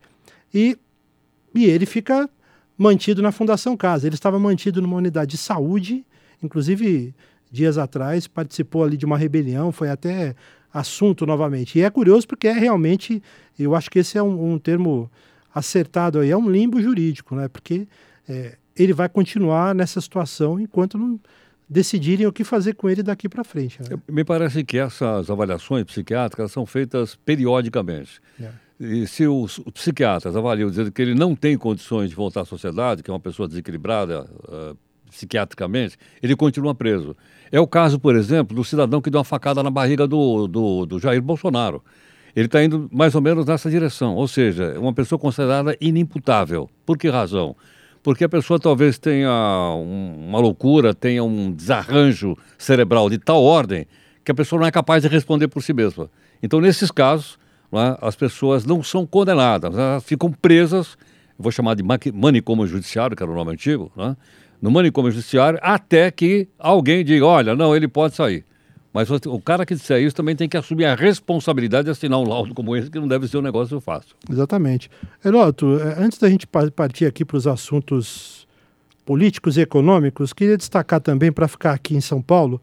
E, 0.52 0.78
e 1.54 1.64
ele 1.64 1.86
fica 1.86 2.28
mantido 2.76 3.22
na 3.22 3.32
Fundação 3.32 3.76
Casa. 3.76 4.06
Ele 4.06 4.14
estava 4.14 4.38
mantido 4.38 4.80
numa 4.82 4.96
unidade 4.96 5.32
de 5.32 5.38
saúde, 5.38 6.04
inclusive 6.42 7.14
dias 7.50 7.78
atrás 7.78 8.26
participou 8.26 8.84
ali 8.84 8.96
de 8.96 9.06
uma 9.06 9.16
rebelião, 9.16 9.70
foi 9.70 9.88
até 9.88 10.34
assunto 10.72 11.24
novamente. 11.24 11.78
E 11.78 11.82
é 11.82 11.90
curioso 11.90 12.26
porque 12.26 12.48
é 12.48 12.52
realmente, 12.52 13.22
eu 13.56 13.74
acho 13.76 13.88
que 13.88 14.00
esse 14.00 14.18
é 14.18 14.22
um, 14.22 14.54
um 14.54 14.58
termo 14.58 15.10
acertado 15.54 16.18
aí, 16.18 16.30
é 16.30 16.36
um 16.36 16.50
limbo 16.50 16.82
jurídico, 16.82 17.36
né? 17.36 17.46
Porque 17.46 17.86
é, 18.28 18.56
ele 18.76 18.92
vai 18.92 19.08
continuar 19.08 19.74
nessa 19.74 20.00
situação 20.00 20.58
enquanto 20.58 20.98
não 20.98 21.18
decidirem 21.68 22.26
o 22.26 22.32
que 22.32 22.44
fazer 22.44 22.74
com 22.74 22.88
ele 22.88 23.02
daqui 23.02 23.28
para 23.28 23.42
frente. 23.42 23.80
Né? 23.80 23.96
Me 24.08 24.24
parece 24.24 24.62
que 24.64 24.78
essas 24.78 25.30
avaliações 25.30 25.84
psiquiátricas 25.84 26.52
são 26.52 26.66
feitas 26.66 27.16
periodicamente. 27.16 28.20
É. 28.40 28.50
E 28.78 29.06
se 29.06 29.26
os, 29.26 29.60
psiquiatras 29.72 30.36
avaliam 30.36 30.68
dizendo 30.68 30.90
que 30.90 31.00
ele 31.00 31.14
não 31.14 31.34
tem 31.34 31.56
condições 31.56 32.10
de 32.10 32.16
voltar 32.16 32.42
à 32.42 32.44
sociedade, 32.44 33.02
que 33.02 33.10
é 33.10 33.14
uma 33.14 33.20
pessoa 33.20 33.48
desequilibrada 33.48 34.28
uh, 34.48 34.76
psiquiatricamente, 35.10 35.96
ele 36.22 36.34
continua 36.34 36.74
preso. 36.74 37.16
É 37.52 37.60
o 37.60 37.66
caso, 37.66 38.00
por 38.00 38.16
exemplo, 38.16 38.54
do 38.54 38.64
cidadão 38.64 39.00
que 39.00 39.10
deu 39.10 39.18
uma 39.18 39.24
facada 39.24 39.62
na 39.62 39.70
barriga 39.70 40.06
do, 40.06 40.48
do, 40.48 40.86
do 40.86 40.98
Jair 40.98 41.22
Bolsonaro. 41.22 41.82
Ele 42.34 42.46
está 42.46 42.62
indo 42.64 42.88
mais 42.92 43.14
ou 43.14 43.20
menos 43.20 43.46
nessa 43.46 43.70
direção, 43.70 44.16
ou 44.16 44.26
seja, 44.26 44.78
uma 44.78 44.92
pessoa 44.92 45.18
considerada 45.18 45.76
inimputável. 45.80 46.68
Por 46.84 46.98
que 46.98 47.08
razão? 47.08 47.54
Porque 48.04 48.22
a 48.22 48.28
pessoa 48.28 48.60
talvez 48.60 48.98
tenha 48.98 49.30
um, 49.76 50.28
uma 50.28 50.38
loucura, 50.38 50.92
tenha 50.92 51.24
um 51.24 51.50
desarranjo 51.50 52.36
cerebral 52.58 53.08
de 53.08 53.16
tal 53.16 53.42
ordem 53.42 53.86
que 54.22 54.30
a 54.30 54.34
pessoa 54.34 54.60
não 54.60 54.66
é 54.66 54.70
capaz 54.70 55.02
de 55.02 55.08
responder 55.08 55.48
por 55.48 55.62
si 55.62 55.72
mesma. 55.72 56.10
Então, 56.42 56.60
nesses 56.60 56.90
casos, 56.90 57.38
é, 57.72 57.96
as 58.02 58.14
pessoas 58.14 58.66
não 58.66 58.82
são 58.82 59.06
condenadas, 59.06 59.74
elas 59.74 60.04
ficam 60.04 60.30
presas, 60.30 60.98
vou 61.38 61.50
chamar 61.50 61.74
de 61.74 61.82
manicômio 62.12 62.66
judiciário, 62.66 63.16
que 63.16 63.22
era 63.22 63.32
o 63.32 63.34
nome 63.34 63.52
antigo, 63.52 63.90
é, 63.96 64.14
no 64.60 64.70
manicômio 64.70 65.10
judiciário, 65.10 65.58
até 65.62 66.10
que 66.10 66.46
alguém 66.58 67.02
diga, 67.02 67.24
olha, 67.24 67.56
não, 67.56 67.74
ele 67.74 67.88
pode 67.88 68.14
sair. 68.14 68.44
Mas 68.94 69.10
o 69.10 69.40
cara 69.40 69.66
que 69.66 69.74
disser 69.74 70.00
isso 70.00 70.14
também 70.14 70.36
tem 70.36 70.48
que 70.48 70.56
assumir 70.56 70.84
a 70.84 70.94
responsabilidade 70.94 71.86
de 71.86 71.90
assinar 71.90 72.20
um 72.20 72.28
laudo 72.28 72.54
como 72.54 72.76
esse, 72.76 72.88
que 72.88 73.00
não 73.00 73.08
deve 73.08 73.26
ser 73.26 73.38
um 73.38 73.42
negócio 73.42 73.80
fácil. 73.80 74.14
Exatamente. 74.30 74.88
Heroto, 75.24 75.80
é, 75.80 76.00
antes 76.00 76.16
da 76.16 76.30
gente 76.30 76.46
partir 76.46 77.04
aqui 77.04 77.24
para 77.24 77.36
os 77.36 77.44
assuntos 77.48 78.46
políticos 79.04 79.56
e 79.56 79.62
econômicos, 79.62 80.32
queria 80.32 80.56
destacar 80.56 81.00
também, 81.00 81.32
para 81.32 81.48
ficar 81.48 81.72
aqui 81.72 81.96
em 81.96 82.00
São 82.00 82.22
Paulo, 82.22 82.62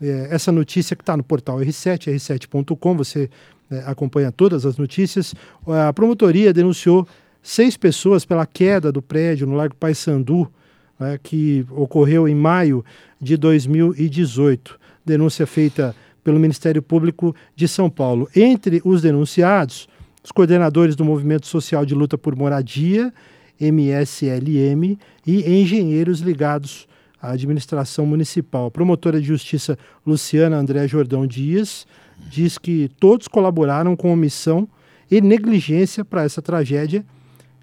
é, 0.00 0.28
essa 0.30 0.52
notícia 0.52 0.94
que 0.94 1.02
está 1.02 1.16
no 1.16 1.24
portal 1.24 1.58
R7, 1.58 2.14
r7.com, 2.14 2.96
você 2.96 3.28
é, 3.68 3.78
acompanha 3.84 4.30
todas 4.30 4.64
as 4.64 4.76
notícias. 4.76 5.34
A 5.66 5.92
promotoria 5.92 6.52
denunciou 6.52 7.08
seis 7.42 7.76
pessoas 7.76 8.24
pela 8.24 8.46
queda 8.46 8.92
do 8.92 9.02
prédio 9.02 9.48
no 9.48 9.56
Largo 9.56 9.74
Paissandu, 9.74 10.48
né, 10.96 11.18
que 11.20 11.66
ocorreu 11.72 12.28
em 12.28 12.36
maio 12.36 12.84
de 13.20 13.36
2018 13.36 14.80
denúncia 15.04 15.46
feita 15.46 15.94
pelo 16.22 16.38
Ministério 16.38 16.82
Público 16.82 17.34
de 17.54 17.66
São 17.66 17.90
Paulo. 17.90 18.28
Entre 18.34 18.80
os 18.84 19.02
denunciados, 19.02 19.88
os 20.22 20.30
coordenadores 20.30 20.94
do 20.94 21.04
Movimento 21.04 21.46
Social 21.46 21.84
de 21.84 21.94
Luta 21.94 22.16
por 22.16 22.36
Moradia, 22.36 23.12
MSLM, 23.60 24.98
e 25.26 25.60
engenheiros 25.60 26.20
ligados 26.20 26.86
à 27.20 27.32
administração 27.32 28.06
municipal. 28.06 28.66
A 28.66 28.70
promotora 28.70 29.20
de 29.20 29.26
justiça 29.26 29.78
Luciana 30.06 30.56
André 30.56 30.86
Jordão 30.88 31.26
Dias 31.26 31.86
diz 32.28 32.58
que 32.58 32.90
todos 33.00 33.28
colaboraram 33.28 33.96
com 33.96 34.12
omissão 34.12 34.68
e 35.10 35.20
negligência 35.20 36.04
para 36.04 36.24
essa 36.24 36.40
tragédia 36.40 37.04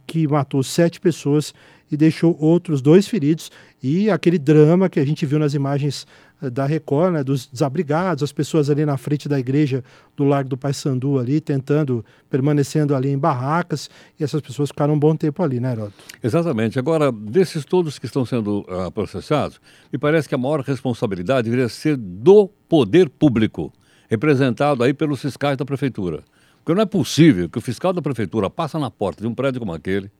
que 0.09 0.27
matou 0.27 0.63
sete 0.63 0.99
pessoas 0.99 1.53
e 1.91 1.95
deixou 1.95 2.35
outros 2.39 2.81
dois 2.81 3.07
feridos 3.07 3.51
e 3.81 4.09
aquele 4.09 4.39
drama 4.39 4.89
que 4.89 4.99
a 4.99 5.05
gente 5.05 5.23
viu 5.23 5.37
nas 5.37 5.53
imagens 5.53 6.07
eh, 6.41 6.49
da 6.49 6.65
Record, 6.65 7.13
né, 7.13 7.23
dos 7.23 7.45
desabrigados, 7.45 8.23
as 8.23 8.31
pessoas 8.31 8.71
ali 8.71 8.83
na 8.87 8.97
frente 8.97 9.29
da 9.29 9.39
igreja 9.39 9.83
do 10.17 10.23
Largo 10.23 10.49
do 10.49 10.57
Paissandu 10.57 11.19
ali, 11.19 11.39
tentando, 11.39 12.03
permanecendo 12.27 12.95
ali 12.95 13.09
em 13.09 13.19
barracas, 13.19 13.87
e 14.19 14.23
essas 14.23 14.41
pessoas 14.41 14.69
ficaram 14.69 14.95
um 14.95 14.99
bom 14.99 15.15
tempo 15.15 15.43
ali, 15.43 15.59
né, 15.59 15.73
Heroto? 15.73 15.93
Exatamente. 16.23 16.79
Agora, 16.79 17.11
desses 17.11 17.63
todos 17.63 17.99
que 17.99 18.07
estão 18.07 18.25
sendo 18.25 18.61
uh, 18.61 18.91
processados, 18.91 19.61
me 19.93 19.99
parece 19.99 20.27
que 20.27 20.33
a 20.33 20.39
maior 20.39 20.61
responsabilidade 20.61 21.43
deveria 21.43 21.69
ser 21.69 21.95
do 21.95 22.47
poder 22.67 23.09
público, 23.09 23.71
representado 24.09 24.83
aí 24.83 24.91
pelos 24.91 25.21
fiscais 25.21 25.55
da 25.55 25.65
prefeitura. 25.65 26.23
Porque 26.63 26.75
não 26.75 26.81
é 26.81 26.85
possível 26.85 27.49
que 27.49 27.57
o 27.57 27.61
fiscal 27.61 27.91
da 27.93 28.01
prefeitura 28.01 28.49
passa 28.49 28.77
na 28.77 28.91
porta 28.91 29.21
de 29.21 29.27
um 29.27 29.33
prédio 29.33 29.59
como 29.59 29.73
aquele, 29.73 30.11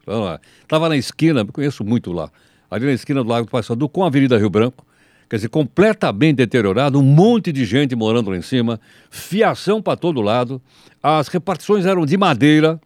estava 0.62 0.89
na 0.89 0.98
esquina, 0.98 1.43
me 1.43 1.51
conheço 1.51 1.84
muito 1.84 2.12
lá, 2.12 2.31
ali 2.72 2.86
na 2.86 2.93
esquina 2.93 3.24
do 3.24 3.29
Lago 3.29 3.46
do 3.46 3.51
Paissandu, 3.51 3.88
com 3.88 4.03
a 4.03 4.08
Avenida 4.08 4.38
Rio 4.38 4.50
Branco, 4.50 4.86
quer 5.29 5.36
dizer, 5.36 5.50
completamente 5.50 6.38
deteriorado, 6.38 7.00
um 7.00 7.03
monte 7.03 7.51
de 7.51 7.63
gente 7.65 7.96
morando 7.96 8.31
lá 8.31 8.38
em 8.38 8.41
cima, 8.41 8.79
fiação 9.12 9.81
para 9.81 9.96
todo 9.96 10.22
lado, 10.22 10.62
as 11.03 11.27
repartições 11.27 11.86
eram 11.86 12.05
de 12.05 12.17
madeira, 12.17 12.81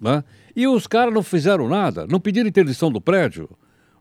né? 0.00 0.24
e 0.54 0.66
os 0.66 0.86
caras 0.86 1.12
não 1.12 1.22
fizeram 1.22 1.68
nada, 1.68 2.06
não 2.06 2.18
pediram 2.18 2.48
interdição 2.48 2.90
do 2.90 3.00
prédio, 3.00 3.50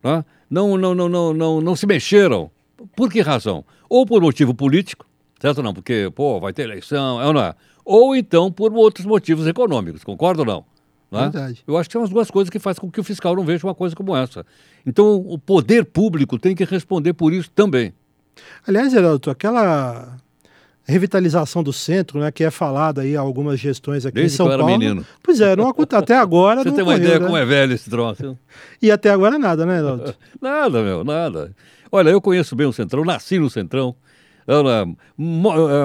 né? 0.01 0.23
não, 0.49 0.77
não, 0.77 0.95
não, 0.95 1.09
não, 1.09 1.33
não, 1.33 1.61
não 1.61 1.75
se 1.75 1.85
mexeram. 1.85 2.49
Por 2.95 3.11
que 3.11 3.21
razão? 3.21 3.65
Ou 3.89 4.05
por 4.05 4.21
motivo 4.21 4.53
político, 4.53 5.05
certo 5.39 5.61
não? 5.61 5.73
Porque, 5.73 6.11
pô, 6.15 6.39
vai 6.39 6.53
ter 6.53 6.63
eleição, 6.63 7.21
é 7.21 7.25
ou 7.25 7.33
não 7.33 7.41
é? 7.41 7.55
Ou 7.85 8.15
então 8.15 8.51
por 8.51 8.73
outros 8.73 9.05
motivos 9.05 9.45
econômicos, 9.45 10.03
concorda 10.03 10.41
ou 10.41 10.45
não? 10.45 10.65
Né? 11.11 11.29
Verdade. 11.29 11.63
Eu 11.67 11.77
acho 11.77 11.87
que 11.87 11.93
são 11.93 12.03
as 12.03 12.09
duas 12.09 12.31
coisas 12.31 12.49
que 12.49 12.59
fazem 12.59 12.81
com 12.81 12.89
que 12.89 12.99
o 12.99 13.03
fiscal 13.03 13.35
não 13.35 13.45
veja 13.45 13.65
uma 13.65 13.75
coisa 13.75 13.95
como 13.95 14.15
essa. 14.15 14.45
Então, 14.85 15.15
o 15.15 15.37
poder 15.37 15.85
público 15.85 16.37
tem 16.39 16.55
que 16.55 16.63
responder 16.65 17.13
por 17.13 17.31
isso 17.31 17.49
também. 17.51 17.93
Aliás, 18.67 18.91
Geraldo, 18.91 19.29
aquela 19.29 20.17
revitalização 20.83 21.63
do 21.63 21.73
centro, 21.73 22.19
né, 22.19 22.31
que 22.31 22.43
é 22.43 22.51
falada 22.51 23.01
aí 23.01 23.15
algumas 23.15 23.59
gestões 23.59 24.05
aqui 24.05 24.15
Desde 24.15 24.35
em 24.35 24.37
São 24.37 24.47
Paulo. 24.47 24.65
menino. 24.65 25.05
Pois 25.23 25.41
é, 25.41 25.55
não 25.55 25.73
até 25.91 26.15
agora 26.15 26.61
Você 26.61 26.69
não 26.69 26.75
tem 26.75 26.83
uma 26.83 26.95
ideia 26.95 27.19
né? 27.19 27.25
como 27.25 27.37
é 27.37 27.45
velho 27.45 27.73
esse 27.73 27.89
troço? 27.89 28.37
E 28.81 28.91
até 28.91 29.09
agora 29.09 29.39
nada, 29.39 29.65
né, 29.65 29.77
Geraldo? 29.77 30.15
nada, 30.39 30.83
meu, 30.83 31.03
nada. 31.03 31.51
Olha, 31.91 32.09
eu 32.09 32.21
conheço 32.21 32.55
bem 32.55 32.67
o 32.67 32.73
Centrão, 32.73 33.03
nasci 33.03 33.39
no 33.39 33.49
Centrão, 33.49 33.95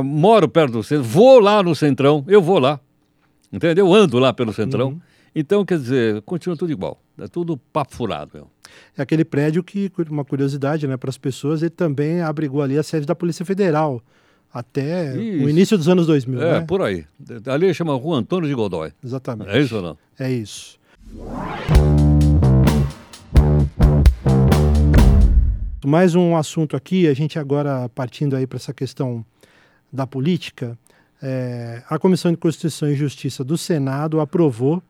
moro 0.02 0.48
perto 0.48 0.72
do 0.72 0.82
centro, 0.82 1.04
vou 1.04 1.40
lá 1.40 1.62
no 1.62 1.74
Centrão, 1.74 2.24
eu 2.28 2.42
vou 2.42 2.58
lá, 2.58 2.78
entendeu? 3.52 3.86
Eu 3.86 3.94
ando 3.94 4.18
lá 4.18 4.32
pelo 4.32 4.52
Centrão. 4.52 4.88
Uhum. 4.88 5.00
Então, 5.34 5.64
quer 5.64 5.78
dizer, 5.78 6.22
continua 6.22 6.56
tudo 6.56 6.72
igual. 6.72 7.00
É 7.18 7.28
tudo 7.28 7.56
papo 7.56 7.94
furado. 7.94 8.30
Meu. 8.34 8.50
É 8.96 9.02
aquele 9.02 9.24
prédio 9.24 9.62
que, 9.62 9.90
uma 10.10 10.24
curiosidade 10.24 10.86
né, 10.86 10.96
para 10.96 11.10
as 11.10 11.18
pessoas, 11.18 11.62
ele 11.62 11.70
também 11.70 12.20
abrigou 12.20 12.62
ali 12.62 12.76
a 12.76 12.82
sede 12.82 13.06
da 13.06 13.14
Polícia 13.14 13.44
Federal 13.44 14.02
até 14.52 15.16
isso. 15.16 15.44
o 15.44 15.48
início 15.48 15.78
dos 15.78 15.88
anos 15.88 16.06
2000. 16.06 16.42
É, 16.42 16.52
né? 16.60 16.66
por 16.66 16.82
aí. 16.82 17.04
Ali 17.46 17.72
chama 17.72 17.94
Rua 17.94 18.18
Antônio 18.18 18.48
de 18.48 18.54
Godoy. 18.54 18.92
Exatamente. 19.04 19.50
É 19.50 19.60
isso 19.60 19.76
ou 19.76 19.82
não? 19.82 19.98
É 20.18 20.30
isso. 20.30 20.78
Mais 25.84 26.14
um 26.14 26.36
assunto 26.36 26.76
aqui, 26.76 27.08
a 27.08 27.14
gente 27.14 27.38
agora 27.38 27.88
partindo 27.94 28.36
aí 28.36 28.46
para 28.46 28.58
essa 28.58 28.72
questão 28.72 29.24
da 29.90 30.06
política. 30.06 30.78
É, 31.22 31.82
a 31.88 31.98
Comissão 31.98 32.30
de 32.30 32.36
Constituição 32.36 32.90
e 32.90 32.94
Justiça 32.94 33.42
do 33.42 33.56
Senado 33.56 34.20
aprovou 34.20 34.82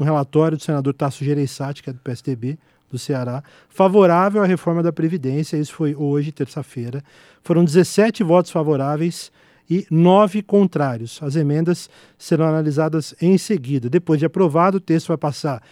um 0.00 0.02
relatório 0.02 0.58
do 0.58 0.62
senador 0.64 0.94
Tasso 0.94 1.24
Gereissati, 1.24 1.80
que 1.80 1.90
é 1.90 1.92
do 1.92 2.00
PSDB, 2.00 2.58
do 2.90 2.98
Ceará, 2.98 3.44
favorável 3.68 4.42
à 4.42 4.44
reforma 4.44 4.82
da 4.82 4.92
Previdência. 4.92 5.56
Isso 5.56 5.74
foi 5.74 5.94
hoje, 5.94 6.32
terça-feira. 6.32 7.04
Foram 7.44 7.64
17 7.64 8.24
votos 8.24 8.50
favoráveis 8.50 9.30
e 9.70 9.86
nove 9.88 10.42
contrários. 10.42 11.20
As 11.22 11.36
emendas 11.36 11.88
serão 12.18 12.46
analisadas 12.46 13.14
em 13.22 13.38
seguida. 13.38 13.88
Depois 13.88 14.18
de 14.18 14.26
aprovado, 14.26 14.78
o 14.78 14.80
texto 14.80 15.06
vai 15.06 15.16
passar 15.16 15.62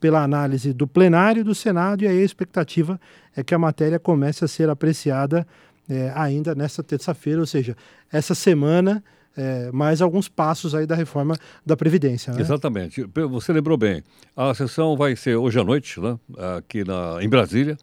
pela 0.00 0.22
análise 0.22 0.72
do 0.72 0.86
plenário 0.86 1.44
do 1.44 1.54
Senado 1.54 2.04
e 2.04 2.06
aí 2.06 2.18
a 2.18 2.24
expectativa 2.24 3.00
é 3.36 3.42
que 3.42 3.54
a 3.54 3.58
matéria 3.58 3.98
comece 3.98 4.44
a 4.44 4.48
ser 4.48 4.68
apreciada 4.68 5.46
é, 5.88 6.12
ainda 6.14 6.54
nesta 6.54 6.82
terça-feira, 6.82 7.40
ou 7.40 7.46
seja, 7.46 7.76
essa 8.12 8.34
semana 8.34 9.02
é, 9.36 9.70
mais 9.72 10.02
alguns 10.02 10.28
passos 10.28 10.74
aí 10.74 10.86
da 10.86 10.94
reforma 10.94 11.36
da 11.64 11.76
Previdência. 11.76 12.32
Né? 12.32 12.40
Exatamente. 12.40 13.08
Você 13.30 13.52
lembrou 13.52 13.78
bem. 13.78 14.02
A 14.36 14.52
sessão 14.52 14.96
vai 14.96 15.14
ser 15.14 15.36
hoje 15.36 15.58
à 15.58 15.64
noite, 15.64 16.00
né? 16.00 16.18
aqui 16.56 16.84
na, 16.84 17.18
em 17.22 17.28
Brasília. 17.28 17.76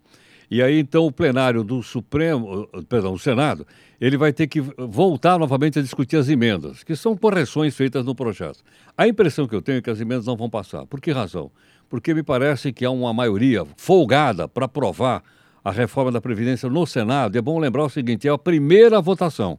E 0.50 0.62
aí, 0.62 0.78
então, 0.78 1.06
o 1.06 1.12
plenário 1.12 1.64
do 1.64 1.82
Supremo, 1.82 2.68
perdão, 2.88 3.12
do 3.12 3.18
Senado, 3.18 3.66
ele 4.00 4.16
vai 4.16 4.32
ter 4.32 4.46
que 4.46 4.60
voltar 4.60 5.38
novamente 5.38 5.78
a 5.78 5.82
discutir 5.82 6.16
as 6.16 6.28
emendas, 6.28 6.84
que 6.84 6.94
são 6.94 7.16
correções 7.16 7.74
feitas 7.74 8.04
no 8.04 8.14
projeto. 8.14 8.62
A 8.96 9.08
impressão 9.08 9.48
que 9.48 9.54
eu 9.54 9.62
tenho 9.62 9.78
é 9.78 9.82
que 9.82 9.90
as 9.90 10.00
emendas 10.00 10.26
não 10.26 10.36
vão 10.36 10.48
passar. 10.48 10.86
Por 10.86 11.00
que 11.00 11.10
razão? 11.10 11.50
Porque 11.88 12.14
me 12.14 12.22
parece 12.22 12.72
que 12.72 12.84
há 12.84 12.90
uma 12.90 13.12
maioria 13.12 13.64
folgada 13.76 14.46
para 14.46 14.66
aprovar 14.66 15.22
a 15.64 15.72
reforma 15.72 16.12
da 16.12 16.20
Previdência 16.20 16.68
no 16.68 16.86
Senado. 16.86 17.36
É 17.36 17.42
bom 17.42 17.58
lembrar 17.58 17.84
o 17.84 17.90
seguinte: 17.90 18.28
é 18.28 18.30
a 18.30 18.38
primeira 18.38 19.00
votação. 19.00 19.58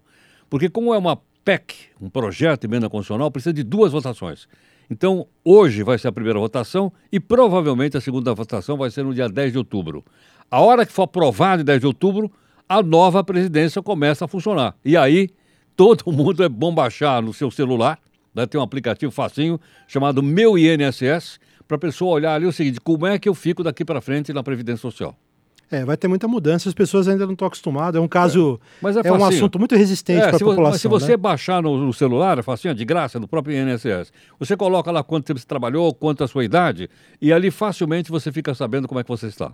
Porque, 0.50 0.70
como 0.70 0.94
é 0.94 0.98
uma 0.98 1.20
PEC, 1.44 1.76
um 2.00 2.10
projeto 2.10 2.62
de 2.62 2.68
emenda 2.68 2.90
constitucional, 2.90 3.32
precisa 3.32 3.54
de 3.54 3.64
duas 3.64 3.92
votações. 3.92 4.48
Então, 4.90 5.28
hoje 5.44 5.84
vai 5.84 5.98
ser 5.98 6.08
a 6.08 6.12
primeira 6.12 6.40
votação 6.40 6.92
e 7.12 7.20
provavelmente 7.20 7.98
a 7.98 8.02
segunda 8.02 8.34
votação 8.34 8.78
vai 8.78 8.90
ser 8.90 9.04
no 9.04 9.14
dia 9.14 9.28
10 9.28 9.52
de 9.52 9.58
outubro. 9.58 10.04
A 10.50 10.62
hora 10.62 10.86
que 10.86 10.94
for 10.94 11.04
aprovado 11.04 11.62
em 11.62 11.66
10 11.66 11.82
de 11.82 11.88
outubro, 11.88 12.32
a 12.68 12.82
nova 12.82 13.24
presidência 13.24 13.82
começa 13.82 14.26
a 14.26 14.28
funcionar. 14.28 14.76
E 14.84 14.96
aí, 14.96 15.30
todo 15.76 16.12
mundo 16.12 16.44
é 16.44 16.50
bom 16.50 16.74
baixar 16.74 17.22
no 17.22 17.34
seu 17.34 17.52
celular, 17.52 18.00
né? 18.34 18.46
tem 18.46 18.60
um 18.60 18.64
aplicativo 18.64 19.12
facinho 19.12 19.60
chamado 19.88 20.24
Meu 20.24 20.58
INSS, 20.58 21.40
para 21.68 21.76
a 21.76 21.80
pessoa 21.80 22.16
olhar 22.16 22.34
ali 22.34 22.46
o 22.46 22.52
seguinte, 22.52 22.80
como 22.80 23.06
é 23.06 23.20
que 23.20 23.28
eu 23.28 23.36
fico 23.36 23.62
daqui 23.62 23.84
para 23.84 24.00
frente 24.00 24.32
na 24.32 24.42
Previdência 24.42 24.82
Social. 24.82 25.16
É, 25.70 25.84
vai 25.84 25.98
ter 25.98 26.08
muita 26.08 26.30
mudança, 26.30 26.70
as 26.70 26.74
pessoas 26.74 27.10
ainda 27.10 27.26
não 27.26 27.34
estão 27.34 27.46
acostumadas. 27.46 28.00
É 28.00 28.02
um 28.02 28.08
caso. 28.08 28.58
É, 28.64 28.78
mas 28.82 28.96
é, 28.96 29.02
é 29.04 29.12
um 29.12 29.26
assunto 29.26 29.60
muito 29.60 29.76
resistente 29.76 30.22
é, 30.22 30.28
para 30.30 30.38
a 30.38 30.40
população. 30.40 30.72
Mas 30.72 30.82
se 30.82 30.88
você 30.88 31.12
né? 31.12 31.18
baixar 31.18 31.62
no, 31.62 31.78
no, 31.78 31.92
celular, 31.92 32.40
é 32.40 32.42
facinho, 32.42 32.74
de 32.74 32.86
graça, 32.86 33.20
no 33.20 33.28
próprio 33.28 33.54
INSS, 33.54 34.14
você 34.40 34.56
coloca 34.56 34.90
lá 34.92 35.04
quanto 35.04 35.26
tempo 35.26 35.40
você 35.40 35.46
trabalhou, 35.46 35.94
quanto 35.94 36.24
a 36.24 36.28
sua 36.28 36.46
idade, 36.46 36.90
e 37.22 37.34
ali 37.34 37.52
facilmente 37.52 38.10
você 38.10 38.32
fica 38.32 38.56
sabendo 38.56 38.88
como 38.88 39.02
é 39.02 39.04
que 39.04 39.10
você 39.10 39.28
está. 39.28 39.52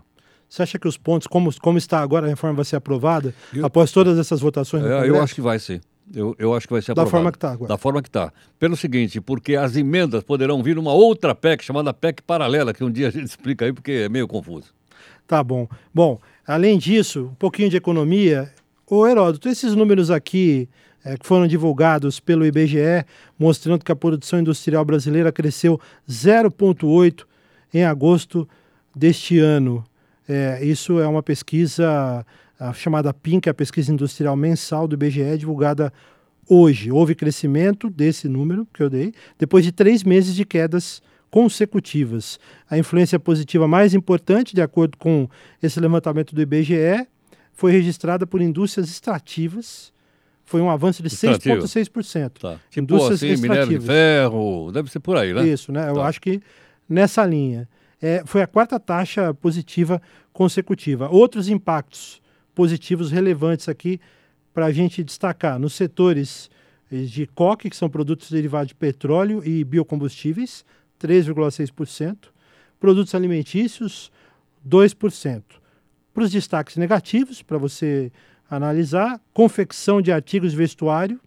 Você 0.53 0.61
acha 0.61 0.77
que 0.77 0.87
os 0.87 0.97
pontos, 0.97 1.25
como, 1.25 1.51
como 1.61 1.79
está 1.79 1.99
agora, 1.99 2.27
a 2.27 2.29
reforma 2.29 2.57
vai 2.57 2.65
ser 2.65 2.75
aprovada 2.75 3.33
eu, 3.51 3.65
após 3.65 3.91
todas 3.91 4.19
essas 4.19 4.39
votações? 4.39 4.85
É, 4.85 5.09
eu 5.09 5.19
acho 5.19 5.33
que 5.33 5.41
vai 5.41 5.57
ser. 5.57 5.81
Eu, 6.13 6.35
eu 6.37 6.53
acho 6.53 6.67
que 6.67 6.73
vai 6.73 6.81
ser 6.83 6.91
aprovado. 6.91 7.09
Da 7.09 7.17
forma 7.17 7.31
que 7.31 7.37
está 7.37 7.51
agora. 7.53 7.69
Da 7.69 7.77
forma 7.79 8.01
que 8.03 8.09
está. 8.09 8.31
Pelo 8.59 8.77
seguinte, 8.77 9.19
porque 9.19 9.55
as 9.55 9.75
emendas 9.75 10.23
poderão 10.23 10.61
vir 10.61 10.75
numa 10.75 10.93
outra 10.93 11.33
PEC 11.33 11.63
chamada 11.63 11.91
PEC 11.91 12.21
paralela, 12.21 12.71
que 12.71 12.83
um 12.83 12.91
dia 12.91 13.07
a 13.07 13.09
gente 13.09 13.25
explica 13.25 13.65
aí 13.65 13.73
porque 13.73 14.03
é 14.05 14.09
meio 14.09 14.27
confuso. 14.27 14.67
Tá 15.25 15.43
bom. 15.43 15.67
Bom, 15.91 16.19
além 16.45 16.77
disso, 16.77 17.29
um 17.31 17.35
pouquinho 17.35 17.71
de 17.71 17.77
economia. 17.77 18.53
Ô 18.85 19.07
Heródoto, 19.07 19.49
esses 19.49 19.73
números 19.73 20.11
aqui 20.11 20.69
é, 21.03 21.17
que 21.17 21.25
foram 21.25 21.47
divulgados 21.47 22.19
pelo 22.19 22.45
IBGE, 22.45 23.03
mostrando 23.39 23.83
que 23.83 23.91
a 23.91 23.95
produção 23.95 24.39
industrial 24.39 24.85
brasileira 24.85 25.31
cresceu 25.31 25.81
0,8 26.07 27.23
em 27.73 27.83
agosto 27.83 28.47
deste 28.95 29.39
ano. 29.39 29.83
É, 30.27 30.63
isso 30.63 30.99
é 30.99 31.07
uma 31.07 31.23
pesquisa 31.23 32.25
chamada 32.73 33.13
PIN, 33.13 33.39
que 33.39 33.49
é 33.49 33.51
a 33.51 33.53
pesquisa 33.53 33.91
industrial 33.91 34.35
mensal 34.35 34.87
do 34.87 34.95
IBGE, 34.95 35.37
divulgada 35.37 35.91
hoje. 36.47 36.91
Houve 36.91 37.15
crescimento 37.15 37.89
desse 37.89 38.27
número 38.27 38.67
que 38.73 38.81
eu 38.81 38.89
dei, 38.89 39.13
depois 39.37 39.65
de 39.65 39.71
três 39.71 40.03
meses 40.03 40.35
de 40.35 40.45
quedas 40.45 41.01
consecutivas. 41.29 42.39
A 42.69 42.77
influência 42.77 43.19
positiva 43.19 43.67
mais 43.67 43.93
importante, 43.93 44.53
de 44.53 44.61
acordo 44.61 44.97
com 44.97 45.27
esse 45.61 45.79
levantamento 45.79 46.35
do 46.35 46.41
IBGE, 46.41 47.07
foi 47.53 47.71
registrada 47.71 48.27
por 48.27 48.41
indústrias 48.41 48.89
extrativas. 48.89 49.91
Foi 50.45 50.61
um 50.61 50.69
avanço 50.69 51.01
de 51.01 51.09
6,6%. 51.09 52.31
Tá. 52.39 52.59
Tipo 52.69 52.83
indústrias 52.83 53.23
assim, 53.23 53.41
minério 53.41 53.79
de 53.79 53.79
ferro, 53.79 54.71
deve 54.71 54.91
ser 54.91 54.99
por 54.99 55.17
aí, 55.17 55.33
né? 55.33 55.47
Isso, 55.47 55.71
né? 55.71 55.89
Eu 55.89 55.95
tá. 55.95 56.05
acho 56.05 56.21
que 56.21 56.41
nessa 56.87 57.25
linha. 57.25 57.67
É, 58.05 58.21
foi 58.25 58.41
a 58.41 58.47
quarta 58.47 58.77
taxa 58.77 59.33
positiva 59.33 60.01
consecutiva. 60.33 61.07
Outros 61.09 61.47
impactos 61.47 62.21
positivos 62.53 63.11
relevantes 63.11 63.69
aqui 63.69 63.97
para 64.53 64.65
a 64.65 64.73
gente 64.73 65.01
destacar 65.01 65.57
nos 65.57 65.71
setores 65.71 66.51
de 66.91 67.25
coque, 67.27 67.69
que 67.69 67.77
são 67.77 67.89
produtos 67.89 68.29
derivados 68.29 68.67
de 68.67 68.75
petróleo 68.75 69.41
e 69.45 69.63
biocombustíveis, 69.63 70.65
3,6%, 71.01 72.17
produtos 72.77 73.15
alimentícios, 73.15 74.11
2%. 74.67 75.41
Para 76.13 76.23
os 76.23 76.29
destaques 76.29 76.75
negativos, 76.75 77.41
para 77.41 77.57
você 77.57 78.11
analisar, 78.49 79.17
confecção 79.33 80.01
de 80.01 80.11
artigos 80.11 80.51
de 80.51 80.57
vestuário 80.57 81.21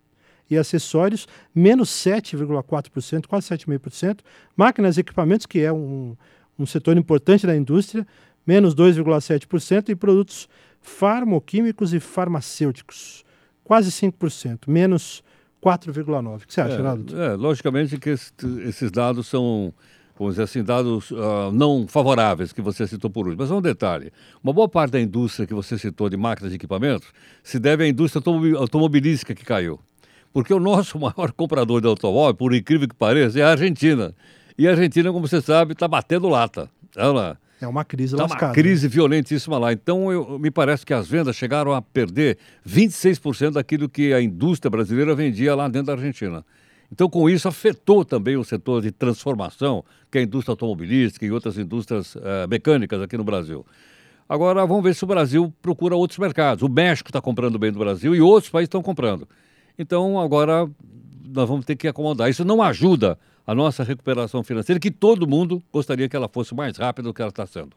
e 0.50 0.58
acessórios, 0.58 1.26
menos 1.54 1.88
7,4%, 1.88 3.26
quase 3.26 3.48
7,5%, 3.48 4.18
máquinas 4.54 4.98
e 4.98 5.00
equipamentos, 5.00 5.46
que 5.46 5.60
é 5.60 5.72
um, 5.72 6.14
um 6.58 6.66
setor 6.66 6.96
importante 6.96 7.46
da 7.46 7.56
indústria, 7.56 8.06
menos 8.46 8.74
2,7%, 8.74 9.88
e 9.88 9.94
produtos 9.94 10.48
farmoquímicos 10.80 11.92
e 11.92 12.00
farmacêuticos, 12.00 13.24
quase 13.64 13.90
5%, 13.90 14.68
menos 14.68 15.22
4,9%. 15.62 16.36
O 16.36 16.46
que 16.46 16.54
você 16.54 16.60
acha, 16.60 16.76
é, 16.76 17.32
É, 17.32 17.34
logicamente 17.34 17.98
que 17.98 18.10
esses 18.10 18.90
dados 18.90 19.26
são, 19.26 19.74
vamos 20.16 20.34
dizer 20.34 20.44
assim, 20.44 20.62
dados 20.62 21.10
uh, 21.10 21.50
não 21.52 21.86
favoráveis 21.88 22.52
que 22.52 22.62
você 22.62 22.86
citou 22.86 23.10
por 23.10 23.26
último. 23.26 23.42
Mas 23.42 23.50
um 23.50 23.60
detalhe: 23.60 24.12
uma 24.42 24.52
boa 24.52 24.68
parte 24.68 24.92
da 24.92 25.00
indústria 25.00 25.46
que 25.46 25.54
você 25.54 25.76
citou 25.76 26.08
de 26.08 26.16
máquinas 26.16 26.52
e 26.52 26.56
equipamentos 26.56 27.08
se 27.42 27.58
deve 27.58 27.84
à 27.84 27.88
indústria 27.88 28.22
automobilística 28.56 29.34
que 29.34 29.44
caiu. 29.44 29.80
Porque 30.32 30.54
o 30.54 30.60
nosso 30.60 30.98
maior 31.00 31.32
comprador 31.32 31.80
de 31.80 31.88
automóvel, 31.88 32.34
por 32.34 32.54
incrível 32.54 32.88
que 32.88 32.94
pareça, 32.94 33.40
é 33.40 33.42
a 33.42 33.50
Argentina. 33.50 34.14
E 34.58 34.66
a 34.66 34.70
Argentina, 34.70 35.12
como 35.12 35.26
você 35.26 35.40
sabe, 35.40 35.72
está 35.72 35.86
batendo 35.86 36.28
lata. 36.28 36.70
Ela 36.96 37.38
é 37.60 37.66
uma 37.66 37.84
crise 37.84 38.16
tá 38.16 38.22
lascada. 38.22 38.46
uma 38.46 38.54
crise 38.54 38.86
violentíssima 38.86 39.58
lá. 39.58 39.72
Então, 39.72 40.12
eu, 40.12 40.38
me 40.38 40.50
parece 40.50 40.84
que 40.84 40.92
as 40.92 41.08
vendas 41.08 41.36
chegaram 41.36 41.72
a 41.72 41.80
perder 41.80 42.38
26% 42.68 43.52
daquilo 43.52 43.88
que 43.88 44.12
a 44.12 44.20
indústria 44.20 44.70
brasileira 44.70 45.14
vendia 45.14 45.54
lá 45.54 45.66
dentro 45.68 45.86
da 45.86 45.92
Argentina. 45.94 46.44
Então, 46.92 47.08
com 47.08 47.28
isso, 47.28 47.48
afetou 47.48 48.04
também 48.04 48.36
o 48.36 48.44
setor 48.44 48.82
de 48.82 48.92
transformação, 48.92 49.84
que 50.10 50.18
é 50.18 50.20
a 50.20 50.24
indústria 50.24 50.52
automobilística 50.52 51.24
e 51.24 51.32
outras 51.32 51.58
indústrias 51.58 52.14
uh, 52.14 52.46
mecânicas 52.48 53.00
aqui 53.00 53.16
no 53.16 53.24
Brasil. 53.24 53.64
Agora, 54.28 54.66
vamos 54.66 54.84
ver 54.84 54.94
se 54.94 55.02
o 55.04 55.06
Brasil 55.06 55.52
procura 55.62 55.96
outros 55.96 56.18
mercados. 56.18 56.62
O 56.62 56.68
México 56.68 57.08
está 57.08 57.20
comprando 57.20 57.58
bem 57.58 57.72
do 57.72 57.78
Brasil 57.78 58.14
e 58.14 58.20
outros 58.20 58.50
países 58.50 58.66
estão 58.66 58.82
comprando. 58.82 59.26
Então, 59.78 60.20
agora, 60.20 60.68
nós 61.26 61.48
vamos 61.48 61.64
ter 61.64 61.76
que 61.76 61.88
acomodar. 61.88 62.28
Isso 62.28 62.44
não 62.44 62.62
ajuda 62.62 63.18
a 63.46 63.54
nossa 63.54 63.84
recuperação 63.84 64.42
financeira, 64.42 64.80
que 64.80 64.90
todo 64.90 65.26
mundo 65.26 65.62
gostaria 65.72 66.08
que 66.08 66.16
ela 66.16 66.28
fosse 66.28 66.54
mais 66.54 66.76
rápida 66.76 67.08
do 67.08 67.14
que 67.14 67.22
ela 67.22 67.28
está 67.28 67.46
sendo. 67.46 67.70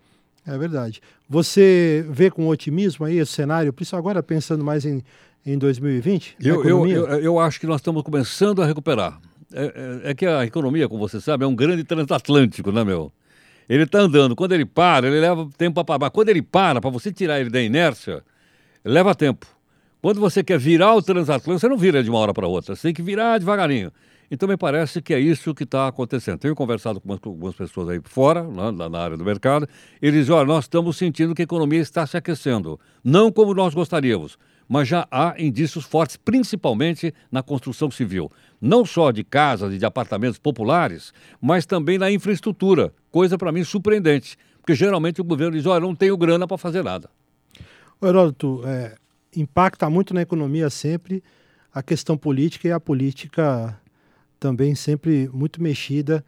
É 0.46 0.58
verdade. 0.58 1.02
Você 1.30 2.04
vê 2.10 2.32
com 2.32 2.48
otimismo 2.48 3.06
aí 3.06 3.18
esse 3.20 3.32
cenário, 3.32 3.72
por 3.72 3.84
isso 3.84 3.96
agora 3.96 4.24
pensando 4.24 4.64
mais 4.64 4.86
em, 4.86 5.04
em 5.46 5.58
2020? 5.58 6.38
Eu, 6.40 6.64
eu, 6.66 6.88
eu, 6.88 7.08
eu, 7.20 7.40
acho 7.40 7.60
que 7.60 7.68
nós 7.68 7.82
estamos 7.82 8.02
começando 8.02 8.62
a 8.62 8.66
recuperar. 8.66 9.20
É, 9.54 10.02
é, 10.06 10.12
é 10.12 10.16
que 10.16 10.26
a 10.26 10.46
economia, 10.46 10.88
como 10.90 11.08
você 11.08 11.22
sabe, 11.22 11.44
é 11.44 11.48
um 11.48 11.56
grande 11.56 11.84
transatlântico, 11.84 12.72
né, 12.72 12.84
meu? 12.84 13.12
Ele 13.68 13.84
está 13.84 14.00
andando. 14.00 14.36
Quando 14.36 14.54
ele 14.54 14.66
para, 14.66 15.08
ele 15.08 15.20
leva 15.20 15.48
tempo 15.56 15.76
para 15.76 16.00
parar. 16.00 16.10
Quando 16.10 16.30
ele 16.30 16.42
para, 16.42 16.82
para 16.82 16.90
você 16.90 17.12
tirar 17.12 17.40
ele 17.40 17.52
da 17.52 17.62
inércia, 17.62 18.24
leva 18.84 19.14
tempo. 19.14 19.46
Quando 20.02 20.20
você 20.20 20.44
quer 20.44 20.58
virar 20.58 20.96
o 20.96 21.02
transatlântico, 21.02 21.60
você 21.60 21.68
não 21.68 21.78
vira 21.78 22.02
de 22.02 22.10
uma 22.10 22.18
hora 22.18 22.34
para 22.34 22.48
outra. 22.48 22.76
Você 22.76 22.88
tem 22.88 22.94
que 22.94 23.04
virar 23.04 23.38
devagarinho. 23.38 23.92
Então, 24.32 24.48
me 24.48 24.56
parece 24.56 25.02
que 25.02 25.14
é 25.14 25.20
isso 25.20 25.56
que 25.56 25.64
está 25.64 25.88
acontecendo. 25.88 26.40
Tenho 26.40 26.54
conversado 26.54 27.02
com 27.02 27.12
algumas 27.12 27.56
pessoas 27.56 27.90
aí 27.90 28.00
fora, 28.04 28.44
na 28.44 29.00
área 29.00 29.18
do 29.18 29.26
mercado, 29.26 29.68
eles 30.02 30.22
dizem: 30.22 30.36
olha, 30.36 30.48
nós 30.48 30.66
estamos 30.66 30.98
sentindo 30.98 31.34
que 31.34 31.42
a 31.42 31.44
economia 31.44 31.80
está 31.80 32.06
se 32.06 32.16
aquecendo. 32.16 32.80
Não 33.04 33.32
como 33.32 33.54
nós 33.54 33.74
gostaríamos, 33.74 34.38
mas 34.68 34.88
já 34.88 35.08
há 35.10 35.34
indícios 35.40 35.84
fortes, 35.84 36.16
principalmente 36.16 37.12
na 37.32 37.42
construção 37.42 37.90
civil. 37.90 38.32
Não 38.62 38.86
só 38.86 39.10
de 39.10 39.24
casas 39.24 39.74
e 39.74 39.80
de 39.80 39.86
apartamentos 39.86 40.38
populares, 40.38 41.12
mas 41.42 41.66
também 41.66 41.98
na 41.98 42.12
infraestrutura. 42.12 42.94
Coisa 43.10 43.36
para 43.36 43.52
mim 43.52 43.64
surpreendente, 43.64 44.38
porque 44.58 44.76
geralmente 44.76 45.20
o 45.20 45.24
governo 45.24 45.58
diz: 45.58 45.66
olha, 45.66 45.82
não 45.82 45.96
tenho 45.96 46.16
grana 46.16 46.48
para 46.48 46.58
fazer 46.58 46.84
nada. 46.84 47.10
Heródoto, 48.02 48.62
é, 48.66 48.96
impacta 49.36 49.90
muito 49.90 50.14
na 50.14 50.22
economia 50.22 50.70
sempre 50.70 51.24
a 51.74 51.82
questão 51.82 52.16
política 52.16 52.68
e 52.68 52.72
a 52.72 52.80
política 52.80 53.78
também 54.40 54.76
sempre 54.76 55.30
muito 55.34 55.62
mexida 55.62 56.24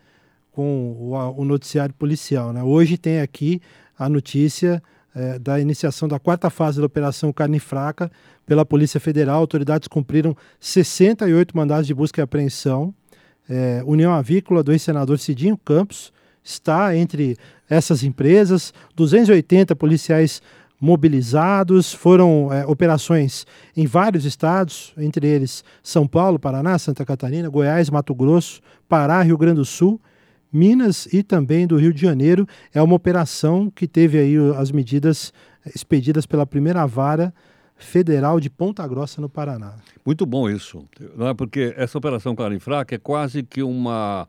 com 0.51 0.91
o, 0.91 1.41
o 1.41 1.45
noticiário 1.45 1.93
policial. 1.95 2.51
Né? 2.51 2.61
Hoje 2.61 2.97
tem 2.97 3.21
aqui 3.21 3.61
a 3.97 4.09
notícia 4.09 4.81
é, 5.15 5.39
da 5.39 5.59
iniciação 5.59 6.07
da 6.07 6.19
quarta 6.19 6.49
fase 6.49 6.79
da 6.79 6.85
Operação 6.85 7.31
Carne 7.31 7.59
Fraca 7.59 8.11
pela 8.45 8.65
Polícia 8.65 8.99
Federal. 8.99 9.39
Autoridades 9.39 9.87
cumpriram 9.87 10.35
68 10.59 11.55
mandados 11.55 11.87
de 11.87 11.93
busca 11.93 12.21
e 12.21 12.23
apreensão. 12.23 12.93
É, 13.49 13.81
União 13.85 14.13
Avícola 14.13 14.63
do 14.63 14.71
ex-senador 14.71 15.19
Cidinho 15.19 15.57
Campos 15.57 16.13
está 16.43 16.95
entre 16.95 17.37
essas 17.69 18.03
empresas. 18.03 18.73
280 18.95 19.75
policiais 19.75 20.41
mobilizados. 20.81 21.93
Foram 21.93 22.51
é, 22.51 22.65
operações 22.65 23.45
em 23.77 23.85
vários 23.85 24.25
estados, 24.25 24.93
entre 24.97 25.27
eles 25.27 25.63
São 25.83 26.07
Paulo, 26.07 26.39
Paraná, 26.39 26.79
Santa 26.79 27.05
Catarina, 27.05 27.47
Goiás, 27.47 27.91
Mato 27.91 28.15
Grosso, 28.15 28.59
Pará, 28.89 29.21
Rio 29.21 29.37
Grande 29.37 29.57
do 29.57 29.65
Sul, 29.65 30.01
Minas 30.51 31.05
e 31.13 31.21
também 31.21 31.67
do 31.67 31.77
Rio 31.77 31.93
de 31.93 32.01
Janeiro. 32.01 32.47
É 32.73 32.81
uma 32.81 32.95
operação 32.95 33.69
que 33.69 33.87
teve 33.87 34.17
aí 34.17 34.35
as 34.57 34.71
medidas 34.71 35.31
expedidas 35.75 36.25
pela 36.25 36.45
primeira 36.45 36.85
vara 36.87 37.31
federal 37.77 38.39
de 38.39 38.49
Ponta 38.49 38.87
Grossa, 38.87 39.21
no 39.21 39.29
Paraná. 39.29 39.75
Muito 40.05 40.25
bom 40.25 40.49
isso, 40.49 40.85
não 41.15 41.27
é? 41.27 41.33
Porque 41.33 41.73
essa 41.77 41.97
operação 41.97 42.35
Carne 42.35 42.59
Fraca 42.59 42.95
é 42.95 42.97
quase 42.97 43.43
que 43.43 43.61
uma, 43.63 44.27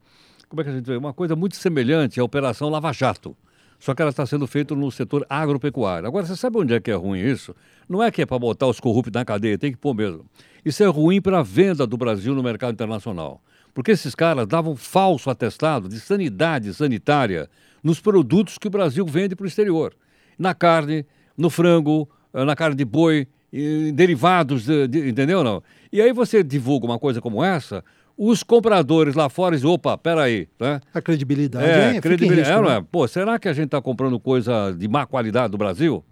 como 0.48 0.60
é 0.60 0.64
que 0.64 0.70
a 0.70 0.72
gente 0.74 0.86
vê? 0.86 0.96
Uma 0.96 1.12
coisa 1.12 1.34
muito 1.34 1.56
semelhante 1.56 2.20
à 2.20 2.24
operação 2.24 2.68
Lava 2.68 2.92
Jato 2.92 3.36
só 3.82 3.96
que 3.96 4.00
ela 4.00 4.10
está 4.10 4.24
sendo 4.24 4.46
feita 4.46 4.76
no 4.76 4.92
setor 4.92 5.26
agropecuário. 5.28 6.06
Agora, 6.06 6.24
você 6.24 6.36
sabe 6.36 6.56
onde 6.56 6.72
é 6.72 6.78
que 6.78 6.88
é 6.88 6.94
ruim 6.94 7.18
isso? 7.18 7.52
Não 7.88 8.00
é 8.00 8.12
que 8.12 8.22
é 8.22 8.26
para 8.26 8.38
botar 8.38 8.68
os 8.68 8.78
corruptos 8.78 9.12
na 9.12 9.24
cadeia, 9.24 9.58
tem 9.58 9.72
que 9.72 9.76
pôr 9.76 9.92
mesmo. 9.92 10.24
Isso 10.64 10.84
é 10.84 10.86
ruim 10.86 11.20
para 11.20 11.40
a 11.40 11.42
venda 11.42 11.84
do 11.84 11.96
Brasil 11.96 12.32
no 12.32 12.44
mercado 12.44 12.74
internacional. 12.74 13.42
Porque 13.74 13.90
esses 13.90 14.14
caras 14.14 14.46
davam 14.46 14.76
falso 14.76 15.28
atestado 15.28 15.88
de 15.88 15.98
sanidade 15.98 16.72
sanitária 16.72 17.50
nos 17.82 17.98
produtos 17.98 18.56
que 18.56 18.68
o 18.68 18.70
Brasil 18.70 19.04
vende 19.04 19.34
para 19.34 19.42
o 19.42 19.48
exterior. 19.48 19.96
Na 20.38 20.54
carne, 20.54 21.04
no 21.36 21.50
frango, 21.50 22.08
eh, 22.32 22.44
na 22.44 22.54
carne 22.54 22.76
de 22.76 22.84
boi, 22.84 23.26
derivados, 23.92 24.64
de, 24.64 24.86
de, 24.86 25.08
entendeu 25.08 25.42
não? 25.42 25.60
E 25.92 26.00
aí 26.00 26.12
você 26.12 26.44
divulga 26.44 26.86
uma 26.86 27.00
coisa 27.00 27.20
como 27.20 27.42
essa, 27.42 27.84
os 28.16 28.42
compradores 28.42 29.14
lá 29.14 29.28
fora 29.28 29.56
dizem, 29.56 29.70
opa, 29.70 29.96
peraí, 29.96 30.48
né? 30.58 30.80
A 30.92 31.00
credibilidade 31.00 31.64
é, 31.64 31.96
é 31.96 32.00
credibilidade, 32.00 32.50
risco, 32.50 32.64
é, 32.70 32.80
né? 32.80 32.86
Pô, 32.90 33.06
será 33.08 33.38
que 33.38 33.48
a 33.48 33.52
gente 33.52 33.66
está 33.66 33.80
comprando 33.80 34.18
coisa 34.20 34.72
de 34.72 34.86
má 34.88 35.06
qualidade 35.06 35.50
do 35.50 35.58
Brasil? 35.58 36.04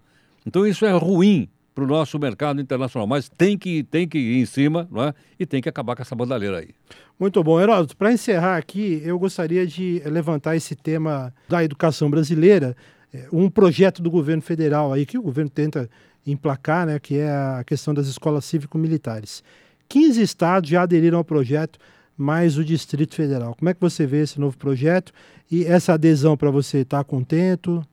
Então 0.47 0.67
isso 0.67 0.85
é 0.85 0.93
ruim 0.93 1.49
para 1.75 1.85
o 1.85 1.87
nosso 1.87 2.19
mercado 2.19 2.61
internacional, 2.61 3.07
mas 3.07 3.29
tem 3.29 3.57
que, 3.57 3.83
tem 3.85 4.09
que 4.09 4.19
ir 4.19 4.41
em 4.41 4.47
cima 4.47 4.89
não 4.91 5.05
é? 5.05 5.15
e 5.39 5.47
tem 5.47 5.63
que 5.63 5.69
acabar 5.69 5.95
com 5.95 6.03
essa 6.03 6.15
bandalheira 6.15 6.59
aí. 6.59 6.71
Muito 7.19 7.43
bom. 7.45 7.61
Heródoto, 7.61 7.97
para 7.97 8.13
encerrar 8.13 8.57
aqui, 8.57 9.01
eu 9.05 9.19
gostaria 9.19 9.67
de 9.67 10.03
levantar 10.07 10.57
esse 10.57 10.75
tema 10.75 11.33
da 11.49 11.63
educação 11.63 12.11
brasileira, 12.11 12.77
é, 13.13 13.27
um 13.33 13.49
projeto 13.49 14.03
do 14.03 14.11
governo 14.11 14.43
federal 14.43 14.93
aí 14.93 15.07
que 15.07 15.19
o 15.19 15.23
governo 15.23 15.51
tenta 15.51 15.89
emplacar, 16.27 16.87
né, 16.87 16.99
que 16.99 17.19
é 17.19 17.31
a 17.31 17.63
questão 17.65 17.95
das 17.95 18.07
escolas 18.07 18.45
cívico-militares. 18.45 19.43
15 19.91 20.23
estados 20.23 20.71
já 20.71 20.83
aderiram 20.83 21.19
ao 21.19 21.25
projeto, 21.25 21.77
mais 22.17 22.57
o 22.57 22.65
Distrito 22.65 23.17
Federal. 23.17 23.57
Como 23.57 23.69
é 23.69 23.75
que 23.75 23.81
você 23.81 24.07
vê 24.07 24.23
esse 24.23 24.39
novo 24.39 24.57
projeto 24.57 25.13
e 25.51 25.65
essa 25.65 25.95
adesão 25.95 26.37
para 26.37 26.49
você? 26.49 26.79
Está 26.79 27.03
contento? 27.03 27.85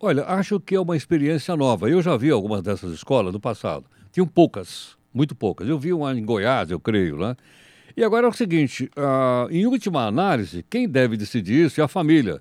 Olha, 0.00 0.24
acho 0.24 0.58
que 0.58 0.74
é 0.74 0.80
uma 0.80 0.96
experiência 0.96 1.54
nova. 1.56 1.88
Eu 1.88 2.02
já 2.02 2.16
vi 2.16 2.28
algumas 2.28 2.60
dessas 2.60 2.92
escolas 2.92 3.32
no 3.32 3.38
passado. 3.38 3.84
Tinham 4.10 4.26
poucas, 4.26 4.96
muito 5.14 5.32
poucas. 5.34 5.68
Eu 5.68 5.78
vi 5.78 5.92
uma 5.92 6.12
em 6.12 6.24
Goiás, 6.24 6.72
eu 6.72 6.80
creio, 6.80 7.16
né? 7.18 7.36
E 7.96 8.02
agora 8.02 8.26
é 8.26 8.28
o 8.28 8.32
seguinte: 8.32 8.90
uh, 8.96 9.48
em 9.48 9.64
última 9.64 10.06
análise, 10.06 10.64
quem 10.68 10.88
deve 10.88 11.16
decidir 11.16 11.66
isso 11.66 11.80
é 11.80 11.84
a 11.84 11.88
família. 11.88 12.40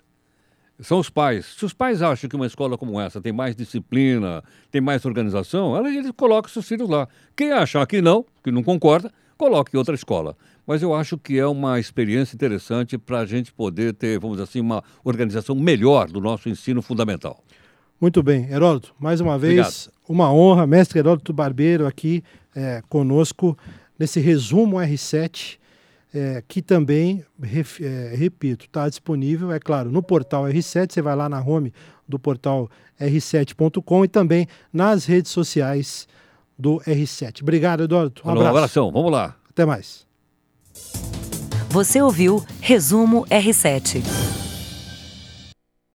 São 0.80 1.00
os 1.00 1.10
pais. 1.10 1.46
Se 1.58 1.66
os 1.66 1.74
pais 1.74 2.02
acham 2.02 2.30
que 2.30 2.36
uma 2.36 2.48
escola 2.48 2.78
como 2.78 3.00
essa 3.00 3.22
tem 3.22 3.32
mais 3.32 3.56
disciplina, 3.56 4.44
tem 4.72 4.82
mais 4.82 5.06
organização, 5.06 5.78
eles 5.86 6.12
colocam 6.18 6.52
seus 6.52 6.68
filhos 6.68 6.90
lá. 6.90 7.08
Quem 7.36 7.52
achar 7.52 7.86
que 7.86 8.02
não, 8.02 8.26
que 8.44 8.52
não 8.52 8.64
concorda, 8.64 9.12
coloque 9.38 9.76
em 9.76 9.78
outra 9.78 9.94
escola. 9.94 10.36
Mas 10.66 10.82
eu 10.82 10.94
acho 10.94 11.18
que 11.18 11.38
é 11.38 11.46
uma 11.46 11.80
experiência 11.80 12.36
interessante 12.36 12.98
para 12.98 13.20
a 13.20 13.26
gente 13.26 13.52
poder 13.52 13.94
ter, 13.94 14.20
vamos 14.20 14.38
dizer 14.38 14.50
assim, 14.50 14.62
uma 14.62 14.84
organização 15.04 15.56
melhor 15.56 16.10
do 16.10 16.20
nosso 16.20 16.50
ensino 16.50 16.82
fundamental. 16.82 17.44
Muito 18.00 18.24
bem, 18.24 18.50
Heródoto, 18.50 18.94
mais 19.00 19.22
uma 19.22 19.38
vez, 19.38 19.88
Obrigado. 19.88 19.94
uma 20.10 20.34
honra, 20.34 20.66
mestre 20.68 21.00
Heródoto 21.00 21.32
Barbeiro 21.32 21.86
aqui 21.86 22.24
é, 22.56 22.82
conosco 22.90 23.58
nesse 23.98 24.20
resumo 24.20 24.78
R7 24.78 25.58
é, 26.14 26.44
que 26.48 26.62
também, 26.62 27.26
ref, 27.42 27.82
é, 27.82 28.14
repito, 28.16 28.66
está 28.66 28.88
disponível, 28.88 29.52
é 29.52 29.60
claro, 29.60 29.92
no 29.92 30.04
portal 30.04 30.44
R7, 30.44 30.94
você 30.94 31.02
vai 31.02 31.16
lá 31.16 31.28
na 31.28 31.42
home 31.42 31.74
do 32.08 32.20
portal 32.20 32.70
r7.com 33.00 34.06
e 34.06 34.08
também 34.08 34.48
nas 34.72 35.06
redes 35.06 35.32
sociais 35.32 36.08
do 36.58 36.80
R7. 36.82 37.42
Obrigado, 37.42 37.84
Eduardo. 37.84 38.22
Um 38.24 38.30
abraço. 38.30 38.46
Um 38.46 38.50
abração, 38.50 38.92
vamos 38.92 39.12
lá. 39.12 39.36
Até 39.50 39.66
mais. 39.66 40.06
Você 41.70 42.02
ouviu 42.02 42.44
Resumo 42.62 43.26
R7. 43.26 44.43